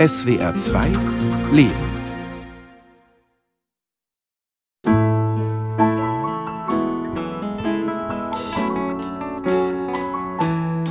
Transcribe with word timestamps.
SWR 0.00 0.54
2 0.54 0.92
Leben. 1.52 1.74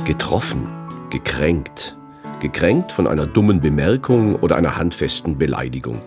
Getroffen, 0.04 0.64
gekränkt. 1.10 1.96
Gekränkt 2.38 2.92
von 2.92 3.08
einer 3.08 3.26
dummen 3.26 3.60
Bemerkung 3.60 4.36
oder 4.36 4.54
einer 4.54 4.76
handfesten 4.76 5.38
Beleidigung. 5.38 6.00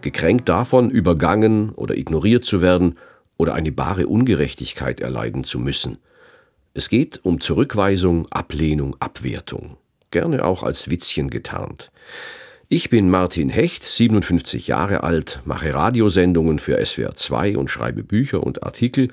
Gekränkt 0.00 0.48
davon, 0.48 0.90
übergangen 0.90 1.70
oder 1.76 1.96
ignoriert 1.96 2.44
zu 2.44 2.60
werden 2.60 2.98
oder 3.36 3.54
eine 3.54 3.70
bare 3.70 4.08
Ungerechtigkeit 4.08 4.98
erleiden 4.98 5.44
zu 5.44 5.60
müssen. 5.60 5.98
Es 6.74 6.88
geht 6.88 7.20
um 7.22 7.38
Zurückweisung, 7.38 8.26
Ablehnung, 8.32 8.96
Abwertung, 8.98 9.76
gerne 10.10 10.44
auch 10.44 10.62
als 10.62 10.90
Witzchen 10.90 11.30
getarnt. 11.30 11.90
Ich 12.68 12.88
bin 12.88 13.10
Martin 13.10 13.48
Hecht, 13.48 13.82
57 13.82 14.68
Jahre 14.68 15.02
alt, 15.02 15.40
mache 15.44 15.74
Radiosendungen 15.74 16.60
für 16.60 16.84
SWR 16.84 17.14
2 17.14 17.56
und 17.58 17.68
schreibe 17.68 18.04
Bücher 18.04 18.44
und 18.44 18.62
Artikel 18.62 19.08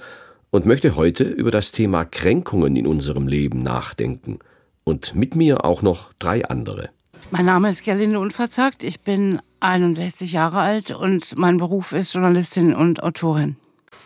und 0.51 0.65
möchte 0.65 0.95
heute 0.95 1.23
über 1.23 1.51
das 1.51 1.71
Thema 1.71 2.05
Kränkungen 2.05 2.75
in 2.75 2.85
unserem 2.85 3.27
Leben 3.27 3.63
nachdenken. 3.63 4.39
Und 4.83 5.15
mit 5.15 5.35
mir 5.35 5.65
auch 5.65 5.81
noch 5.81 6.13
drei 6.19 6.45
andere. 6.45 6.89
Mein 7.31 7.45
Name 7.45 7.69
ist 7.69 7.83
Gerlinde 7.83 8.19
Unverzagt, 8.19 8.83
ich 8.83 9.01
bin 9.01 9.39
61 9.59 10.31
Jahre 10.31 10.59
alt 10.59 10.91
und 10.91 11.37
mein 11.37 11.57
Beruf 11.57 11.91
ist 11.91 12.13
Journalistin 12.13 12.73
und 12.73 13.03
Autorin. 13.03 13.57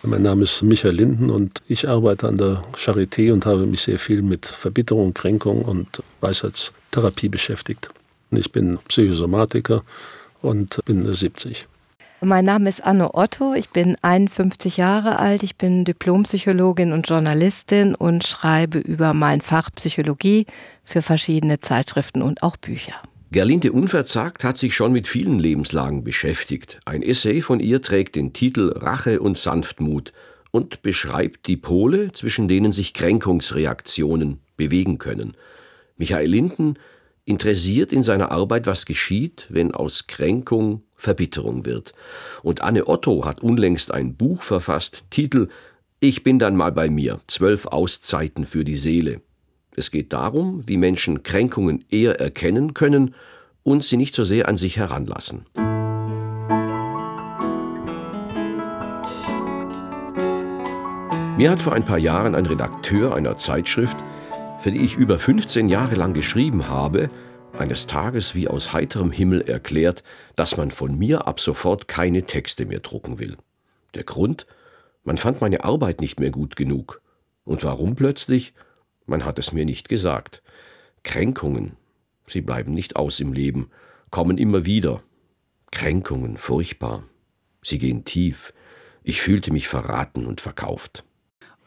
Mein 0.03 0.23
Name 0.23 0.43
ist 0.43 0.63
Michael 0.63 0.95
Linden 0.95 1.29
und 1.29 1.61
ich 1.67 1.87
arbeite 1.87 2.27
an 2.27 2.35
der 2.35 2.63
Charité 2.75 3.31
und 3.31 3.45
habe 3.45 3.65
mich 3.65 3.81
sehr 3.83 3.99
viel 3.99 4.21
mit 4.21 4.45
Verbitterung, 4.45 5.13
Kränkung 5.13 5.63
und 5.63 6.01
Weisheitstherapie 6.21 7.29
beschäftigt. 7.29 7.89
Ich 8.31 8.51
bin 8.51 8.79
Psychosomatiker 8.87 9.83
und 10.41 10.79
bin 10.85 11.13
70. 11.13 11.67
Mein 12.23 12.45
Name 12.45 12.69
ist 12.69 12.83
Anne 12.83 13.15
Otto, 13.15 13.55
ich 13.55 13.69
bin 13.69 13.97
51 14.03 14.77
Jahre 14.77 15.17
alt, 15.17 15.41
ich 15.41 15.55
bin 15.55 15.85
Diplompsychologin 15.85 16.93
und 16.93 17.09
Journalistin 17.09 17.95
und 17.95 18.25
schreibe 18.25 18.77
über 18.77 19.13
mein 19.13 19.41
Fach 19.41 19.71
Psychologie 19.75 20.45
für 20.83 21.01
verschiedene 21.01 21.59
Zeitschriften 21.59 22.21
und 22.21 22.43
auch 22.43 22.57
Bücher. 22.57 22.93
Gerlinde 23.33 23.71
Unverzagt 23.71 24.43
hat 24.43 24.57
sich 24.57 24.75
schon 24.75 24.91
mit 24.91 25.07
vielen 25.07 25.39
Lebenslagen 25.39 26.03
beschäftigt. 26.03 26.81
Ein 26.83 27.01
Essay 27.01 27.39
von 27.39 27.61
ihr 27.61 27.81
trägt 27.81 28.17
den 28.17 28.33
Titel 28.33 28.73
Rache 28.75 29.21
und 29.21 29.37
Sanftmut 29.37 30.11
und 30.51 30.81
beschreibt 30.81 31.47
die 31.47 31.55
Pole, 31.55 32.11
zwischen 32.11 32.49
denen 32.49 32.73
sich 32.73 32.93
Kränkungsreaktionen 32.93 34.41
bewegen 34.57 34.97
können. 34.97 35.37
Michael 35.95 36.27
Linden 36.27 36.73
interessiert 37.23 37.93
in 37.93 38.03
seiner 38.03 38.31
Arbeit, 38.31 38.67
was 38.67 38.85
geschieht, 38.85 39.47
wenn 39.47 39.71
aus 39.73 40.07
Kränkung 40.07 40.83
Verbitterung 40.97 41.65
wird. 41.65 41.93
Und 42.43 42.59
Anne 42.59 42.89
Otto 42.89 43.23
hat 43.23 43.41
unlängst 43.41 43.93
ein 43.93 44.17
Buch 44.17 44.41
verfasst, 44.41 45.05
Titel 45.09 45.47
Ich 46.01 46.23
bin 46.23 46.37
dann 46.37 46.57
mal 46.57 46.73
bei 46.73 46.89
mir, 46.89 47.21
zwölf 47.27 47.65
Auszeiten 47.65 48.43
für 48.43 48.65
die 48.65 48.75
Seele. 48.75 49.21
Es 49.75 49.91
geht 49.91 50.13
darum, 50.13 50.67
wie 50.67 50.77
Menschen 50.77 51.23
Kränkungen 51.23 51.85
eher 51.89 52.19
erkennen 52.19 52.73
können 52.73 53.15
und 53.63 53.83
sie 53.83 53.97
nicht 53.97 54.15
so 54.15 54.23
sehr 54.23 54.47
an 54.47 54.57
sich 54.57 54.77
heranlassen. 54.77 55.45
Mir 61.37 61.49
hat 61.49 61.61
vor 61.61 61.73
ein 61.73 61.85
paar 61.85 61.97
Jahren 61.97 62.35
ein 62.35 62.45
Redakteur 62.45 63.15
einer 63.15 63.37
Zeitschrift 63.37 63.97
für 64.61 64.71
die 64.71 64.81
ich 64.81 64.95
über 64.95 65.17
15 65.17 65.69
Jahre 65.69 65.95
lang 65.95 66.13
geschrieben 66.13 66.67
habe, 66.67 67.09
eines 67.57 67.87
Tages 67.87 68.35
wie 68.35 68.47
aus 68.47 68.73
heiterem 68.73 69.11
Himmel 69.11 69.41
erklärt, 69.41 70.03
dass 70.35 70.55
man 70.55 70.69
von 70.69 70.95
mir 70.97 71.27
ab 71.27 71.39
sofort 71.39 71.87
keine 71.87 72.23
Texte 72.23 72.67
mehr 72.67 72.79
drucken 72.79 73.17
will. 73.17 73.37
Der 73.95 74.03
Grund? 74.03 74.45
Man 75.03 75.17
fand 75.17 75.41
meine 75.41 75.63
Arbeit 75.63 75.99
nicht 75.99 76.19
mehr 76.19 76.29
gut 76.29 76.55
genug. 76.55 77.01
Und 77.43 77.63
warum 77.63 77.95
plötzlich? 77.95 78.53
Man 79.05 79.25
hat 79.25 79.39
es 79.39 79.51
mir 79.51 79.65
nicht 79.65 79.89
gesagt. 79.89 80.41
Kränkungen, 81.03 81.77
sie 82.27 82.41
bleiben 82.41 82.73
nicht 82.73 82.95
aus 82.95 83.19
im 83.19 83.33
Leben, 83.33 83.69
kommen 84.09 84.37
immer 84.37 84.65
wieder. 84.65 85.01
Kränkungen, 85.71 86.37
furchtbar. 86.37 87.03
Sie 87.63 87.77
gehen 87.77 88.05
tief. 88.05 88.53
Ich 89.03 89.21
fühlte 89.21 89.51
mich 89.51 89.67
verraten 89.67 90.25
und 90.25 90.41
verkauft. 90.41 91.03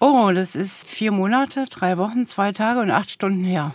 Oh, 0.00 0.31
das 0.34 0.55
ist 0.55 0.87
vier 0.87 1.12
Monate, 1.12 1.67
drei 1.71 1.99
Wochen, 1.99 2.27
zwei 2.27 2.53
Tage 2.53 2.81
und 2.81 2.91
acht 2.91 3.11
Stunden 3.11 3.44
her. 3.44 3.75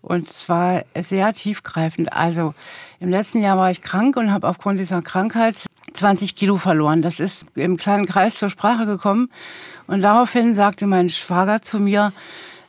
Und 0.00 0.32
zwar 0.32 0.84
sehr 0.96 1.32
tiefgreifend. 1.32 2.12
Also 2.12 2.54
im 3.00 3.10
letzten 3.10 3.42
Jahr 3.42 3.58
war 3.58 3.70
ich 3.70 3.82
krank 3.82 4.16
und 4.16 4.32
habe 4.32 4.48
aufgrund 4.48 4.78
dieser 4.78 5.02
Krankheit 5.02 5.66
20 5.92 6.36
Kilo 6.36 6.56
verloren. 6.56 7.02
Das 7.02 7.20
ist 7.20 7.46
im 7.54 7.76
kleinen 7.76 8.06
Kreis 8.06 8.36
zur 8.36 8.48
Sprache 8.48 8.86
gekommen. 8.86 9.30
Und 9.86 10.02
daraufhin 10.02 10.54
sagte 10.54 10.86
mein 10.86 11.10
Schwager 11.10 11.62
zu 11.62 11.80
mir, 11.80 12.12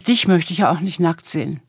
dich 0.07 0.27
möchte 0.27 0.53
ich 0.53 0.59
ja 0.59 0.71
auch 0.71 0.79
nicht 0.79 0.99
nackt 0.99 1.27
sehen. 1.27 1.61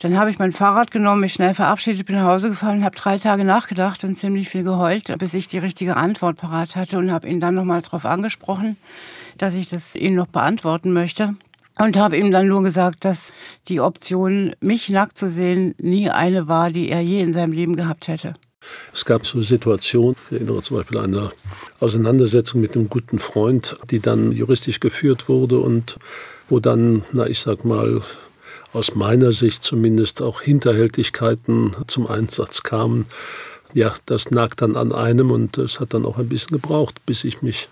Dann 0.00 0.16
habe 0.16 0.30
ich 0.30 0.38
mein 0.38 0.52
Fahrrad 0.52 0.92
genommen, 0.92 1.22
mich 1.22 1.32
schnell 1.32 1.54
verabschiedet, 1.54 2.06
bin 2.06 2.14
nach 2.14 2.26
Hause 2.26 2.50
gefahren, 2.50 2.84
habe 2.84 2.94
drei 2.94 3.18
Tage 3.18 3.44
nachgedacht 3.44 4.04
und 4.04 4.16
ziemlich 4.16 4.48
viel 4.48 4.62
geheult, 4.62 5.12
bis 5.18 5.34
ich 5.34 5.48
die 5.48 5.58
richtige 5.58 5.96
Antwort 5.96 6.36
parat 6.36 6.76
hatte 6.76 6.98
und 6.98 7.10
habe 7.10 7.28
ihn 7.28 7.40
dann 7.40 7.56
nochmal 7.56 7.82
darauf 7.82 8.04
angesprochen 8.04 8.76
dass 9.38 9.54
ich 9.54 9.68
das 9.68 9.96
Ihnen 9.96 10.16
noch 10.16 10.26
beantworten 10.26 10.92
möchte. 10.92 11.34
Und 11.80 11.96
habe 11.96 12.18
ihm 12.18 12.32
dann 12.32 12.48
nur 12.48 12.64
gesagt, 12.64 13.04
dass 13.04 13.32
die 13.68 13.78
Option, 13.78 14.52
mich 14.60 14.88
nackt 14.88 15.16
zu 15.16 15.30
sehen, 15.30 15.76
nie 15.78 16.10
eine 16.10 16.48
war, 16.48 16.72
die 16.72 16.88
er 16.88 17.00
je 17.00 17.20
in 17.20 17.32
seinem 17.32 17.52
Leben 17.52 17.76
gehabt 17.76 18.08
hätte. 18.08 18.34
Es 18.92 19.04
gab 19.04 19.24
so 19.24 19.40
Situationen, 19.42 20.16
ich 20.28 20.38
erinnere 20.38 20.60
zum 20.60 20.78
Beispiel 20.78 20.98
an 20.98 21.14
eine 21.14 21.30
Auseinandersetzung 21.78 22.60
mit 22.60 22.74
einem 22.74 22.88
guten 22.88 23.20
Freund, 23.20 23.78
die 23.92 24.00
dann 24.00 24.32
juristisch 24.32 24.80
geführt 24.80 25.28
wurde 25.28 25.60
und 25.60 26.00
wo 26.48 26.60
dann, 26.60 27.04
na 27.12 27.26
ich 27.26 27.38
sag 27.40 27.64
mal, 27.64 28.00
aus 28.72 28.94
meiner 28.94 29.32
Sicht 29.32 29.62
zumindest 29.62 30.22
auch 30.22 30.40
Hinterhältigkeiten 30.42 31.74
zum 31.86 32.06
Einsatz 32.06 32.62
kamen. 32.62 33.06
Ja, 33.74 33.92
das 34.06 34.30
nagt 34.30 34.62
dann 34.62 34.76
an 34.76 34.92
einem 34.92 35.30
und 35.30 35.58
es 35.58 35.80
hat 35.80 35.94
dann 35.94 36.06
auch 36.06 36.18
ein 36.18 36.28
bisschen 36.28 36.52
gebraucht, 36.52 37.04
bis 37.06 37.24
ich 37.24 37.42
mich 37.42 37.68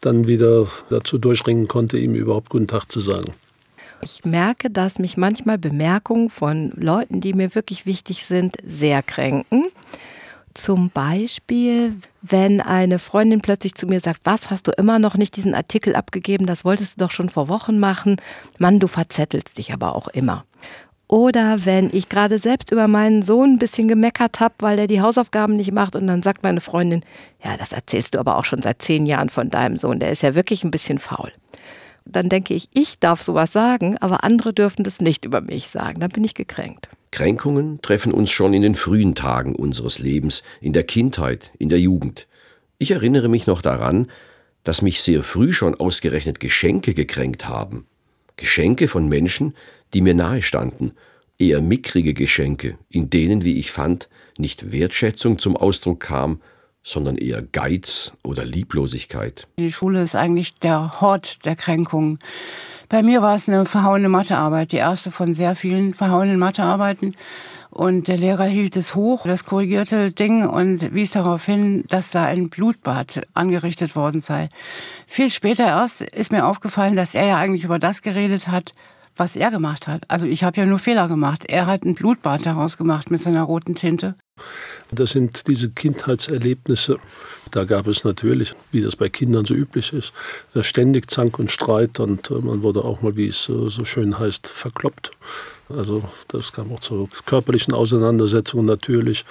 dann 0.00 0.26
wieder 0.26 0.66
dazu 0.90 1.18
durchringen 1.18 1.68
konnte, 1.68 1.98
ihm 1.98 2.14
überhaupt 2.14 2.50
guten 2.50 2.66
Tag 2.66 2.90
zu 2.90 3.00
sagen. 3.00 3.32
Ich 4.02 4.24
merke, 4.24 4.68
dass 4.68 4.98
mich 4.98 5.16
manchmal 5.16 5.58
Bemerkungen 5.58 6.28
von 6.28 6.72
Leuten, 6.74 7.20
die 7.20 7.34
mir 7.34 7.54
wirklich 7.54 7.86
wichtig 7.86 8.24
sind, 8.24 8.56
sehr 8.64 9.02
kränken. 9.02 9.66
Zum 10.54 10.90
Beispiel, 10.90 11.96
wenn 12.20 12.60
eine 12.60 12.98
Freundin 12.98 13.40
plötzlich 13.40 13.74
zu 13.74 13.86
mir 13.86 14.00
sagt, 14.00 14.20
was 14.24 14.50
hast 14.50 14.66
du 14.66 14.72
immer 14.72 14.98
noch 14.98 15.16
nicht 15.16 15.36
diesen 15.36 15.54
Artikel 15.54 15.94
abgegeben, 15.94 16.46
das 16.46 16.64
wolltest 16.64 16.96
du 16.96 17.04
doch 17.04 17.10
schon 17.10 17.28
vor 17.28 17.48
Wochen 17.48 17.78
machen. 17.78 18.16
Mann, 18.58 18.78
du 18.78 18.86
verzettelst 18.86 19.58
dich 19.58 19.72
aber 19.72 19.94
auch 19.94 20.08
immer. 20.08 20.44
Oder 21.12 21.66
wenn 21.66 21.90
ich 21.92 22.08
gerade 22.08 22.38
selbst 22.38 22.72
über 22.72 22.88
meinen 22.88 23.22
Sohn 23.22 23.54
ein 23.54 23.58
bisschen 23.58 23.86
gemeckert 23.86 24.40
habe, 24.40 24.54
weil 24.60 24.78
er 24.78 24.86
die 24.86 25.02
Hausaufgaben 25.02 25.56
nicht 25.56 25.70
macht 25.70 25.94
und 25.94 26.06
dann 26.06 26.22
sagt 26.22 26.42
meine 26.42 26.62
Freundin, 26.62 27.04
ja, 27.44 27.56
das 27.58 27.72
erzählst 27.72 28.14
du 28.14 28.18
aber 28.18 28.38
auch 28.38 28.46
schon 28.46 28.62
seit 28.62 28.80
zehn 28.80 29.04
Jahren 29.04 29.28
von 29.28 29.50
deinem 29.50 29.76
Sohn, 29.76 29.98
der 29.98 30.10
ist 30.10 30.22
ja 30.22 30.34
wirklich 30.34 30.64
ein 30.64 30.70
bisschen 30.70 30.98
faul. 30.98 31.30
Dann 32.04 32.28
denke 32.28 32.54
ich, 32.54 32.68
ich 32.74 32.98
darf 32.98 33.22
sowas 33.22 33.52
sagen, 33.52 33.98
aber 33.98 34.24
andere 34.24 34.52
dürfen 34.52 34.82
das 34.84 35.00
nicht 35.00 35.24
über 35.24 35.40
mich 35.40 35.68
sagen. 35.68 36.00
Dann 36.00 36.10
bin 36.10 36.24
ich 36.24 36.34
gekränkt. 36.34 36.88
Kränkungen 37.10 37.80
treffen 37.82 38.12
uns 38.12 38.30
schon 38.30 38.54
in 38.54 38.62
den 38.62 38.74
frühen 38.74 39.14
Tagen 39.14 39.54
unseres 39.54 39.98
Lebens, 39.98 40.42
in 40.60 40.72
der 40.72 40.84
Kindheit, 40.84 41.52
in 41.58 41.68
der 41.68 41.80
Jugend. 41.80 42.26
Ich 42.78 42.90
erinnere 42.90 43.28
mich 43.28 43.46
noch 43.46 43.62
daran, 43.62 44.10
dass 44.64 44.82
mich 44.82 45.02
sehr 45.02 45.22
früh 45.22 45.52
schon 45.52 45.74
ausgerechnet 45.74 46.40
Geschenke 46.40 46.94
gekränkt 46.94 47.48
haben. 47.48 47.86
Geschenke 48.36 48.88
von 48.88 49.08
Menschen, 49.08 49.54
die 49.92 50.00
mir 50.00 50.14
nahe 50.14 50.42
standen, 50.42 50.92
eher 51.38 51.60
mickrige 51.60 52.14
Geschenke, 52.14 52.78
in 52.88 53.10
denen, 53.10 53.44
wie 53.44 53.58
ich 53.58 53.70
fand, 53.70 54.08
nicht 54.38 54.72
Wertschätzung 54.72 55.38
zum 55.38 55.56
Ausdruck 55.56 56.00
kam, 56.00 56.40
sondern 56.82 57.16
eher 57.16 57.42
Geiz 57.42 58.12
oder 58.24 58.44
Lieblosigkeit. 58.44 59.46
Die 59.58 59.72
Schule 59.72 60.02
ist 60.02 60.16
eigentlich 60.16 60.54
der 60.54 61.00
Hort 61.00 61.44
der 61.44 61.56
Kränkungen. 61.56 62.18
Bei 62.88 63.02
mir 63.02 63.22
war 63.22 63.34
es 63.34 63.48
eine 63.48 63.64
verhauene 63.64 64.08
Mathearbeit, 64.08 64.72
die 64.72 64.76
erste 64.76 65.10
von 65.10 65.32
sehr 65.32 65.56
vielen 65.56 65.94
verhauenen 65.94 66.38
Mathearbeiten. 66.38 67.14
Und 67.70 68.06
der 68.06 68.18
Lehrer 68.18 68.44
hielt 68.44 68.76
es 68.76 68.94
hoch, 68.94 69.22
das 69.24 69.46
korrigierte 69.46 70.10
Ding, 70.10 70.46
und 70.46 70.92
wies 70.94 71.10
darauf 71.10 71.46
hin, 71.46 71.84
dass 71.88 72.10
da 72.10 72.26
ein 72.26 72.50
Blutbad 72.50 73.26
angerichtet 73.32 73.96
worden 73.96 74.20
sei. 74.20 74.50
Viel 75.06 75.30
später 75.30 75.64
erst 75.64 76.02
ist 76.02 76.32
mir 76.32 76.44
aufgefallen, 76.44 76.96
dass 76.96 77.14
er 77.14 77.26
ja 77.26 77.38
eigentlich 77.38 77.64
über 77.64 77.78
das 77.78 78.02
geredet 78.02 78.48
hat, 78.48 78.74
was 79.16 79.36
er 79.36 79.50
gemacht 79.50 79.88
hat. 79.88 80.04
Also 80.08 80.26
ich 80.26 80.44
habe 80.44 80.60
ja 80.60 80.66
nur 80.66 80.78
Fehler 80.78 81.08
gemacht. 81.08 81.44
Er 81.46 81.66
hat 81.66 81.84
ein 81.84 81.94
Blutbad 81.94 82.46
daraus 82.46 82.76
gemacht 82.76 83.10
mit 83.10 83.20
seiner 83.20 83.42
roten 83.42 83.74
Tinte. 83.74 84.14
Das 84.90 85.10
sind 85.10 85.46
diese 85.46 85.70
Kindheitserlebnisse. 85.70 86.98
Da 87.50 87.64
gab 87.64 87.86
es 87.86 88.04
natürlich, 88.04 88.54
wie 88.70 88.80
das 88.80 88.96
bei 88.96 89.08
Kindern 89.08 89.44
so 89.44 89.54
üblich 89.54 89.92
ist, 89.92 90.12
äh, 90.54 90.62
ständig 90.62 91.10
Zank 91.10 91.38
und 91.38 91.50
Streit 91.50 92.00
und 92.00 92.30
äh, 92.30 92.34
man 92.34 92.62
wurde 92.62 92.84
auch 92.84 93.02
mal, 93.02 93.16
wie 93.16 93.26
es 93.26 93.48
äh, 93.48 93.68
so 93.68 93.84
schön 93.84 94.18
heißt, 94.18 94.48
verkloppt. 94.48 95.10
Also 95.68 96.02
das 96.28 96.52
kam 96.52 96.72
auch 96.72 96.80
zu 96.80 97.08
körperlichen 97.26 97.74
Auseinandersetzungen 97.74 98.66
natürlich. 98.66 99.24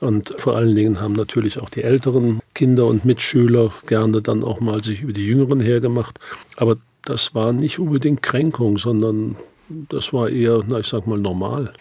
Und 0.00 0.34
vor 0.38 0.56
allen 0.56 0.74
Dingen 0.74 1.00
haben 1.00 1.14
natürlich 1.14 1.58
auch 1.58 1.70
die 1.70 1.82
älteren 1.82 2.40
Kinder 2.54 2.86
und 2.86 3.04
Mitschüler 3.04 3.72
gerne 3.86 4.20
dann 4.20 4.44
auch 4.44 4.60
mal 4.60 4.82
sich 4.82 5.02
über 5.02 5.12
die 5.12 5.26
Jüngeren 5.26 5.60
hergemacht. 5.60 6.20
Aber 6.56 6.76
das 7.06 7.34
war 7.34 7.52
nicht 7.52 7.78
unbedingt 7.78 8.22
Kränkung, 8.22 8.78
sondern 8.78 9.36
das 9.68 10.12
war 10.12 10.28
eher, 10.28 10.60
na, 10.68 10.78
ich 10.80 10.86
sag 10.86 11.06
mal, 11.06 11.18
normal. 11.18 11.72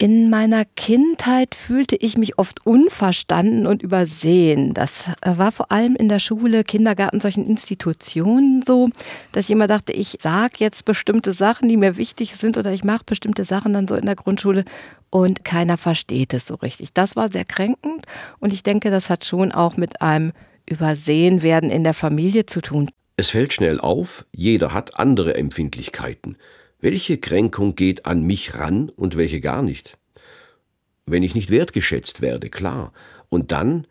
In 0.00 0.30
meiner 0.30 0.64
Kindheit 0.64 1.56
fühlte 1.56 1.96
ich 1.96 2.16
mich 2.16 2.38
oft 2.38 2.64
unverstanden 2.64 3.66
und 3.66 3.82
übersehen. 3.82 4.72
Das 4.72 5.06
äh, 5.22 5.36
war 5.38 5.50
vor 5.50 5.72
allem 5.72 5.96
in 5.96 6.08
der 6.08 6.20
Schule, 6.20 6.62
Kindergarten, 6.62 7.18
solchen 7.18 7.44
Institutionen 7.44 8.62
so, 8.64 8.88
dass 9.32 9.46
ich 9.46 9.50
immer 9.50 9.66
dachte, 9.66 9.92
ich 9.92 10.18
sage 10.20 10.54
jetzt 10.58 10.84
bestimmte 10.84 11.32
Sachen, 11.32 11.68
die 11.68 11.76
mir 11.76 11.96
wichtig 11.96 12.36
sind 12.36 12.56
oder 12.56 12.72
ich 12.72 12.84
mache 12.84 13.02
bestimmte 13.06 13.44
Sachen 13.44 13.72
dann 13.72 13.88
so 13.88 13.96
in 13.96 14.06
der 14.06 14.14
Grundschule 14.14 14.64
und 15.10 15.44
keiner 15.44 15.76
versteht 15.76 16.32
es 16.32 16.46
so 16.46 16.54
richtig. 16.54 16.92
Das 16.92 17.16
war 17.16 17.28
sehr 17.28 17.44
kränkend 17.44 18.04
und 18.38 18.52
ich 18.52 18.62
denke, 18.62 18.90
das 18.90 19.10
hat 19.10 19.24
schon 19.24 19.50
auch 19.50 19.76
mit 19.76 20.00
einem 20.00 20.32
Übersehen 20.64 21.42
werden 21.42 21.70
in 21.70 21.82
der 21.82 21.94
Familie 21.94 22.46
zu 22.46 22.60
tun. 22.60 22.88
Es 23.20 23.30
fällt 23.30 23.52
schnell 23.52 23.80
auf, 23.80 24.26
jeder 24.30 24.72
hat 24.72 25.00
andere 25.00 25.34
Empfindlichkeiten. 25.34 26.36
Welche 26.78 27.18
Kränkung 27.18 27.74
geht 27.74 28.06
an 28.06 28.22
mich 28.22 28.54
ran 28.54 28.90
und 28.90 29.16
welche 29.16 29.40
gar 29.40 29.60
nicht? 29.60 29.98
Wenn 31.04 31.24
ich 31.24 31.34
nicht 31.34 31.50
wertgeschätzt 31.50 32.20
werde, 32.20 32.48
klar. 32.48 32.92
Und 33.28 33.50
dann, 33.50 33.88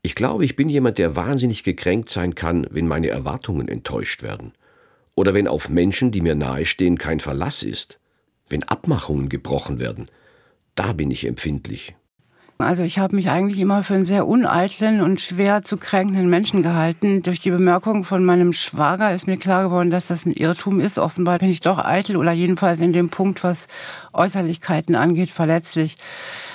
ich 0.00 0.14
glaube, 0.14 0.46
ich 0.46 0.56
bin 0.56 0.70
jemand, 0.70 0.96
der 0.96 1.14
wahnsinnig 1.14 1.62
gekränkt 1.62 2.08
sein 2.08 2.34
kann, 2.34 2.66
wenn 2.70 2.88
meine 2.88 3.08
Erwartungen 3.08 3.68
enttäuscht 3.68 4.22
werden. 4.22 4.54
Oder 5.14 5.34
wenn 5.34 5.46
auf 5.46 5.68
Menschen, 5.68 6.10
die 6.10 6.22
mir 6.22 6.34
nahestehen, 6.34 6.96
kein 6.96 7.20
Verlass 7.20 7.62
ist. 7.62 8.00
Wenn 8.48 8.62
Abmachungen 8.62 9.28
gebrochen 9.28 9.78
werden. 9.78 10.06
Da 10.74 10.94
bin 10.94 11.10
ich 11.10 11.26
empfindlich. 11.26 11.96
Also 12.62 12.82
ich 12.82 12.98
habe 12.98 13.16
mich 13.16 13.30
eigentlich 13.30 13.60
immer 13.60 13.82
für 13.82 13.94
einen 13.94 14.04
sehr 14.04 14.26
uneitlen 14.26 15.00
und 15.00 15.20
schwer 15.20 15.62
zu 15.62 15.76
kränkenden 15.76 16.28
Menschen 16.28 16.62
gehalten. 16.62 17.22
Durch 17.22 17.40
die 17.40 17.50
Bemerkung 17.50 18.04
von 18.04 18.24
meinem 18.24 18.52
Schwager 18.52 19.14
ist 19.14 19.26
mir 19.26 19.36
klar 19.36 19.64
geworden, 19.64 19.90
dass 19.90 20.08
das 20.08 20.26
ein 20.26 20.32
Irrtum 20.32 20.80
ist. 20.80 20.98
Offenbar 20.98 21.38
bin 21.38 21.48
ich 21.48 21.60
doch 21.60 21.78
eitel 21.78 22.16
oder 22.16 22.32
jedenfalls 22.32 22.80
in 22.80 22.92
dem 22.92 23.08
Punkt, 23.08 23.42
was 23.42 23.68
Äußerlichkeiten 24.12 24.94
angeht, 24.94 25.30
verletzlich. 25.30 25.96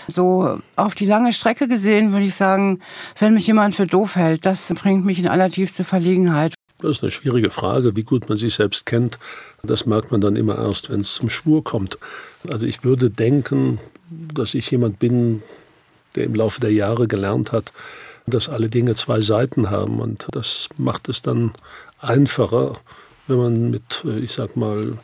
So 0.08 0.60
auf 0.76 0.96
die 0.96 1.06
lange 1.06 1.34
Strecke 1.34 1.68
gesehen 1.68 2.12
würde 2.12 2.26
ich 2.26 2.36
sagen, 2.36 2.80
wenn 3.18 3.34
mich 3.34 3.48
jemand 3.48 3.76
für 3.76 3.88
doof 3.88 4.16
hält, 4.16 4.46
das 4.46 4.72
bringt 4.76 5.06
mich 5.06 5.20
in 5.20 5.28
allertiefste 5.28 5.84
Verlegenheit. 5.84 6.54
Das 6.80 6.98
ist 6.98 7.04
eine 7.04 7.12
schwierige 7.12 7.50
Frage, 7.50 7.96
wie 7.96 8.04
gut 8.04 8.28
man 8.30 8.38
sich 8.38 8.54
selbst 8.54 8.86
kennt. 8.86 9.18
Das 9.64 9.86
merkt 9.86 10.12
man 10.12 10.22
dann 10.22 10.36
immer 10.36 10.58
erst, 10.58 10.92
wenn 10.92 11.00
es 11.00 11.16
zum 11.16 11.30
Schwur 11.30 11.64
kommt. 11.64 11.98
Also 12.52 12.66
ich 12.66 12.84
würde 12.84 13.10
denken, 13.10 13.80
dass 14.10 14.54
ich 14.54 14.70
jemand 14.70 15.00
bin, 15.00 15.42
der 16.16 16.26
im 16.26 16.36
Laufe 16.36 16.60
der 16.60 16.72
Jahre 16.72 17.08
gelernt 17.08 17.52
hat, 17.52 17.72
dass 18.28 18.50
alle 18.50 18.70
Dinge 18.70 18.96
zwei 18.96 19.22
Seiten 19.22 19.70
haben. 19.70 20.00
Und 20.00 20.28
das 20.32 20.70
macht 20.78 21.10
es 21.10 21.22
dann 21.22 21.52
einfacher, 22.00 22.80
wenn 23.28 23.38
man 23.38 23.72
mit, 23.72 24.04
äh, 24.06 24.20
ich 24.20 24.34
sag 24.34 24.56
mal, 24.56 24.98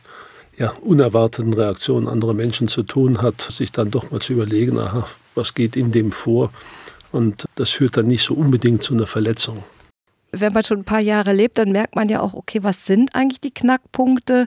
ja, 0.56 0.70
unerwarteten 0.82 1.54
Reaktionen 1.54 2.08
anderer 2.08 2.34
Menschen 2.34 2.68
zu 2.68 2.82
tun 2.82 3.22
hat, 3.22 3.40
sich 3.40 3.72
dann 3.72 3.90
doch 3.90 4.10
mal 4.10 4.20
zu 4.20 4.34
überlegen, 4.34 4.78
aha, 4.78 5.06
was 5.34 5.54
geht 5.54 5.76
in 5.76 5.92
dem 5.92 6.12
vor? 6.12 6.50
Und 7.10 7.46
das 7.54 7.70
führt 7.70 7.96
dann 7.96 8.06
nicht 8.06 8.22
so 8.22 8.34
unbedingt 8.34 8.82
zu 8.82 8.94
einer 8.94 9.06
Verletzung. 9.06 9.64
Wenn 10.30 10.52
man 10.52 10.64
schon 10.64 10.80
ein 10.80 10.84
paar 10.84 11.00
Jahre 11.00 11.32
lebt, 11.32 11.58
dann 11.58 11.72
merkt 11.72 11.94
man 11.94 12.08
ja 12.08 12.20
auch, 12.20 12.32
okay, 12.32 12.62
was 12.62 12.86
sind 12.86 13.14
eigentlich 13.14 13.40
die 13.40 13.52
Knackpunkte? 13.52 14.46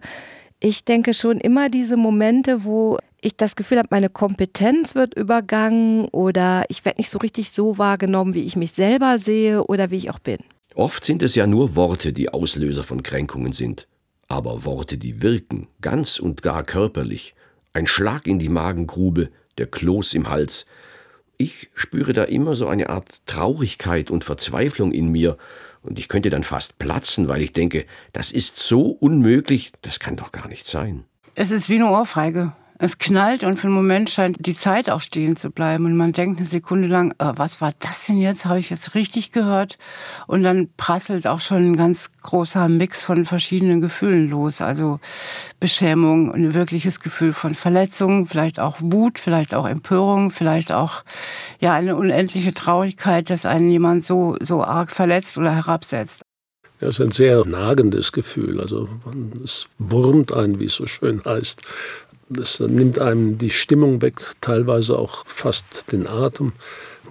Ich 0.60 0.84
denke 0.84 1.14
schon 1.14 1.40
immer 1.40 1.70
diese 1.70 1.96
Momente, 1.96 2.64
wo 2.64 2.98
ich 3.26 3.36
das 3.36 3.56
Gefühl 3.56 3.80
habe, 3.80 3.90
meine 3.92 4.10
Kompetenz 4.10 4.96
wird 4.96 5.16
übergangen 5.16 6.06
oder 6.10 6.66
ich 6.70 6.86
werde 6.86 7.00
nicht 7.00 7.10
so 7.10 7.18
richtig 7.20 7.52
so 7.52 7.78
wahrgenommen, 7.78 8.34
wie 8.34 8.44
ich 8.44 8.56
mich 8.56 8.72
selber 8.72 9.20
sehe 9.20 9.64
oder 9.64 9.92
wie 9.92 9.98
ich 9.98 10.10
auch 10.10 10.20
bin. 10.20 10.38
Oft 10.76 11.04
sind 11.04 11.24
es 11.24 11.36
ja 11.36 11.48
nur 11.48 11.76
Worte, 11.76 12.14
die 12.14 12.30
Auslöser 12.30 12.84
von 12.84 13.02
Kränkungen 13.02 13.54
sind. 13.54 13.88
Aber 14.28 14.66
Worte, 14.66 14.98
die 14.98 15.22
wirken, 15.22 15.68
ganz 15.82 16.20
und 16.20 16.42
gar 16.42 16.64
körperlich. 16.64 17.36
Ein 17.74 17.88
Schlag 17.88 18.28
in 18.28 18.40
die 18.40 18.50
Magengrube, 18.50 19.30
der 19.58 19.68
Kloß 19.68 20.14
im 20.14 20.30
Hals. 20.30 20.66
Ich 21.38 21.70
spüre 21.76 22.14
da 22.14 22.24
immer 22.24 22.56
so 22.56 22.68
eine 22.68 22.90
Art 22.90 23.22
Traurigkeit 23.26 24.10
und 24.12 24.24
Verzweiflung 24.24 24.92
in 24.92 25.10
mir, 25.10 25.38
und 25.82 26.00
ich 26.00 26.08
könnte 26.08 26.32
dann 26.32 26.44
fast 26.44 26.80
platzen, 26.80 27.30
weil 27.30 27.44
ich 27.44 27.54
denke, 27.54 27.86
das 28.12 28.32
ist 28.32 28.58
so 28.58 28.88
unmöglich, 28.88 29.72
das 29.84 30.00
kann 30.00 30.16
doch 30.16 30.32
gar 30.32 30.48
nicht 30.48 30.66
sein. 30.66 31.06
Es 31.36 31.52
ist 31.52 31.70
wie 31.70 31.76
eine 31.76 31.90
Ohrfeige. 31.90 32.54
Es 32.78 32.98
knallt 32.98 33.44
und 33.44 33.58
für 33.58 33.68
einen 33.68 33.76
Moment 33.76 34.10
scheint 34.10 34.46
die 34.46 34.54
Zeit 34.54 34.90
auch 34.90 35.00
stehen 35.00 35.38
zu 35.38 35.50
bleiben. 35.50 35.86
Und 35.86 35.96
man 35.96 36.12
denkt 36.12 36.40
eine 36.40 36.48
Sekunde 36.48 36.90
lang, 36.90 37.12
äh, 37.20 37.32
was 37.36 37.62
war 37.62 37.74
das 37.80 38.06
denn 38.06 38.18
jetzt? 38.18 38.46
Habe 38.46 38.60
ich 38.60 38.70
jetzt 38.70 38.96
richtig 38.96 39.32
gehört? 39.32 39.78
Und 40.28 40.44
dann 40.44 40.70
prasselt 40.76 41.26
auch 41.26 41.40
schon 41.40 41.72
ein 41.72 41.78
ganz 41.78 42.12
großer 42.22 42.68
Mix 42.68 43.04
von 43.04 43.26
verschiedenen 43.26 43.80
Gefühlen 43.80 44.30
los. 44.30 44.62
Also 44.62 45.00
Beschämung, 45.62 46.34
ein 46.34 46.54
wirkliches 46.54 47.00
Gefühl 47.00 47.32
von 47.32 47.56
Verletzung, 47.56 48.28
vielleicht 48.28 48.60
auch 48.60 48.78
Wut, 48.82 49.20
vielleicht 49.20 49.56
auch 49.56 49.68
Empörung, 49.68 50.32
vielleicht 50.32 50.74
auch 50.74 51.06
ja 51.62 51.74
eine 51.74 51.96
unendliche 51.96 52.54
Traurigkeit, 52.54 53.30
dass 53.30 53.46
einen 53.46 53.72
jemand 53.72 54.06
so, 54.06 54.36
so 54.42 54.64
arg 54.64 54.92
verletzt 54.92 55.38
oder 55.38 55.56
herabsetzt. 55.56 56.24
Ja, 56.82 56.90
es 56.90 57.00
ist 57.00 57.06
ein 57.06 57.12
sehr 57.12 57.46
nagendes 57.46 58.12
Gefühl. 58.12 58.60
Also 58.60 58.90
es 59.44 59.70
wurmt 59.78 60.34
einen, 60.34 60.60
wie 60.60 60.66
es 60.66 60.76
so 60.76 60.86
schön 60.86 61.24
heißt. 61.24 61.62
Das 62.30 62.60
nimmt 62.60 63.00
einem 63.00 63.38
die 63.38 63.52
Stimmung 63.52 64.02
weg, 64.02 64.20
teilweise 64.42 64.98
auch 64.98 65.26
fast 65.28 65.92
den 65.92 66.08
Atem. 66.08 66.54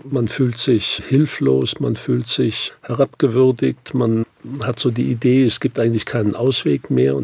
Man 0.03 0.27
fühlt 0.27 0.59
sich 0.59 1.03
hilflos, 1.09 1.79
man 1.79 1.95
fühlt 1.95 2.27
sich 2.27 2.73
herabgewürdigt, 2.83 3.95
man 3.95 4.25
hat 4.63 4.81
so 4.81 4.91
die 4.91 5.11
Idee, 5.11 5.45
es 5.45 5.61
gibt 5.61 5.79
eigentlich 5.79 6.05
keinen 6.05 6.35
Ausweg 6.35 6.91
mehr. 6.91 7.23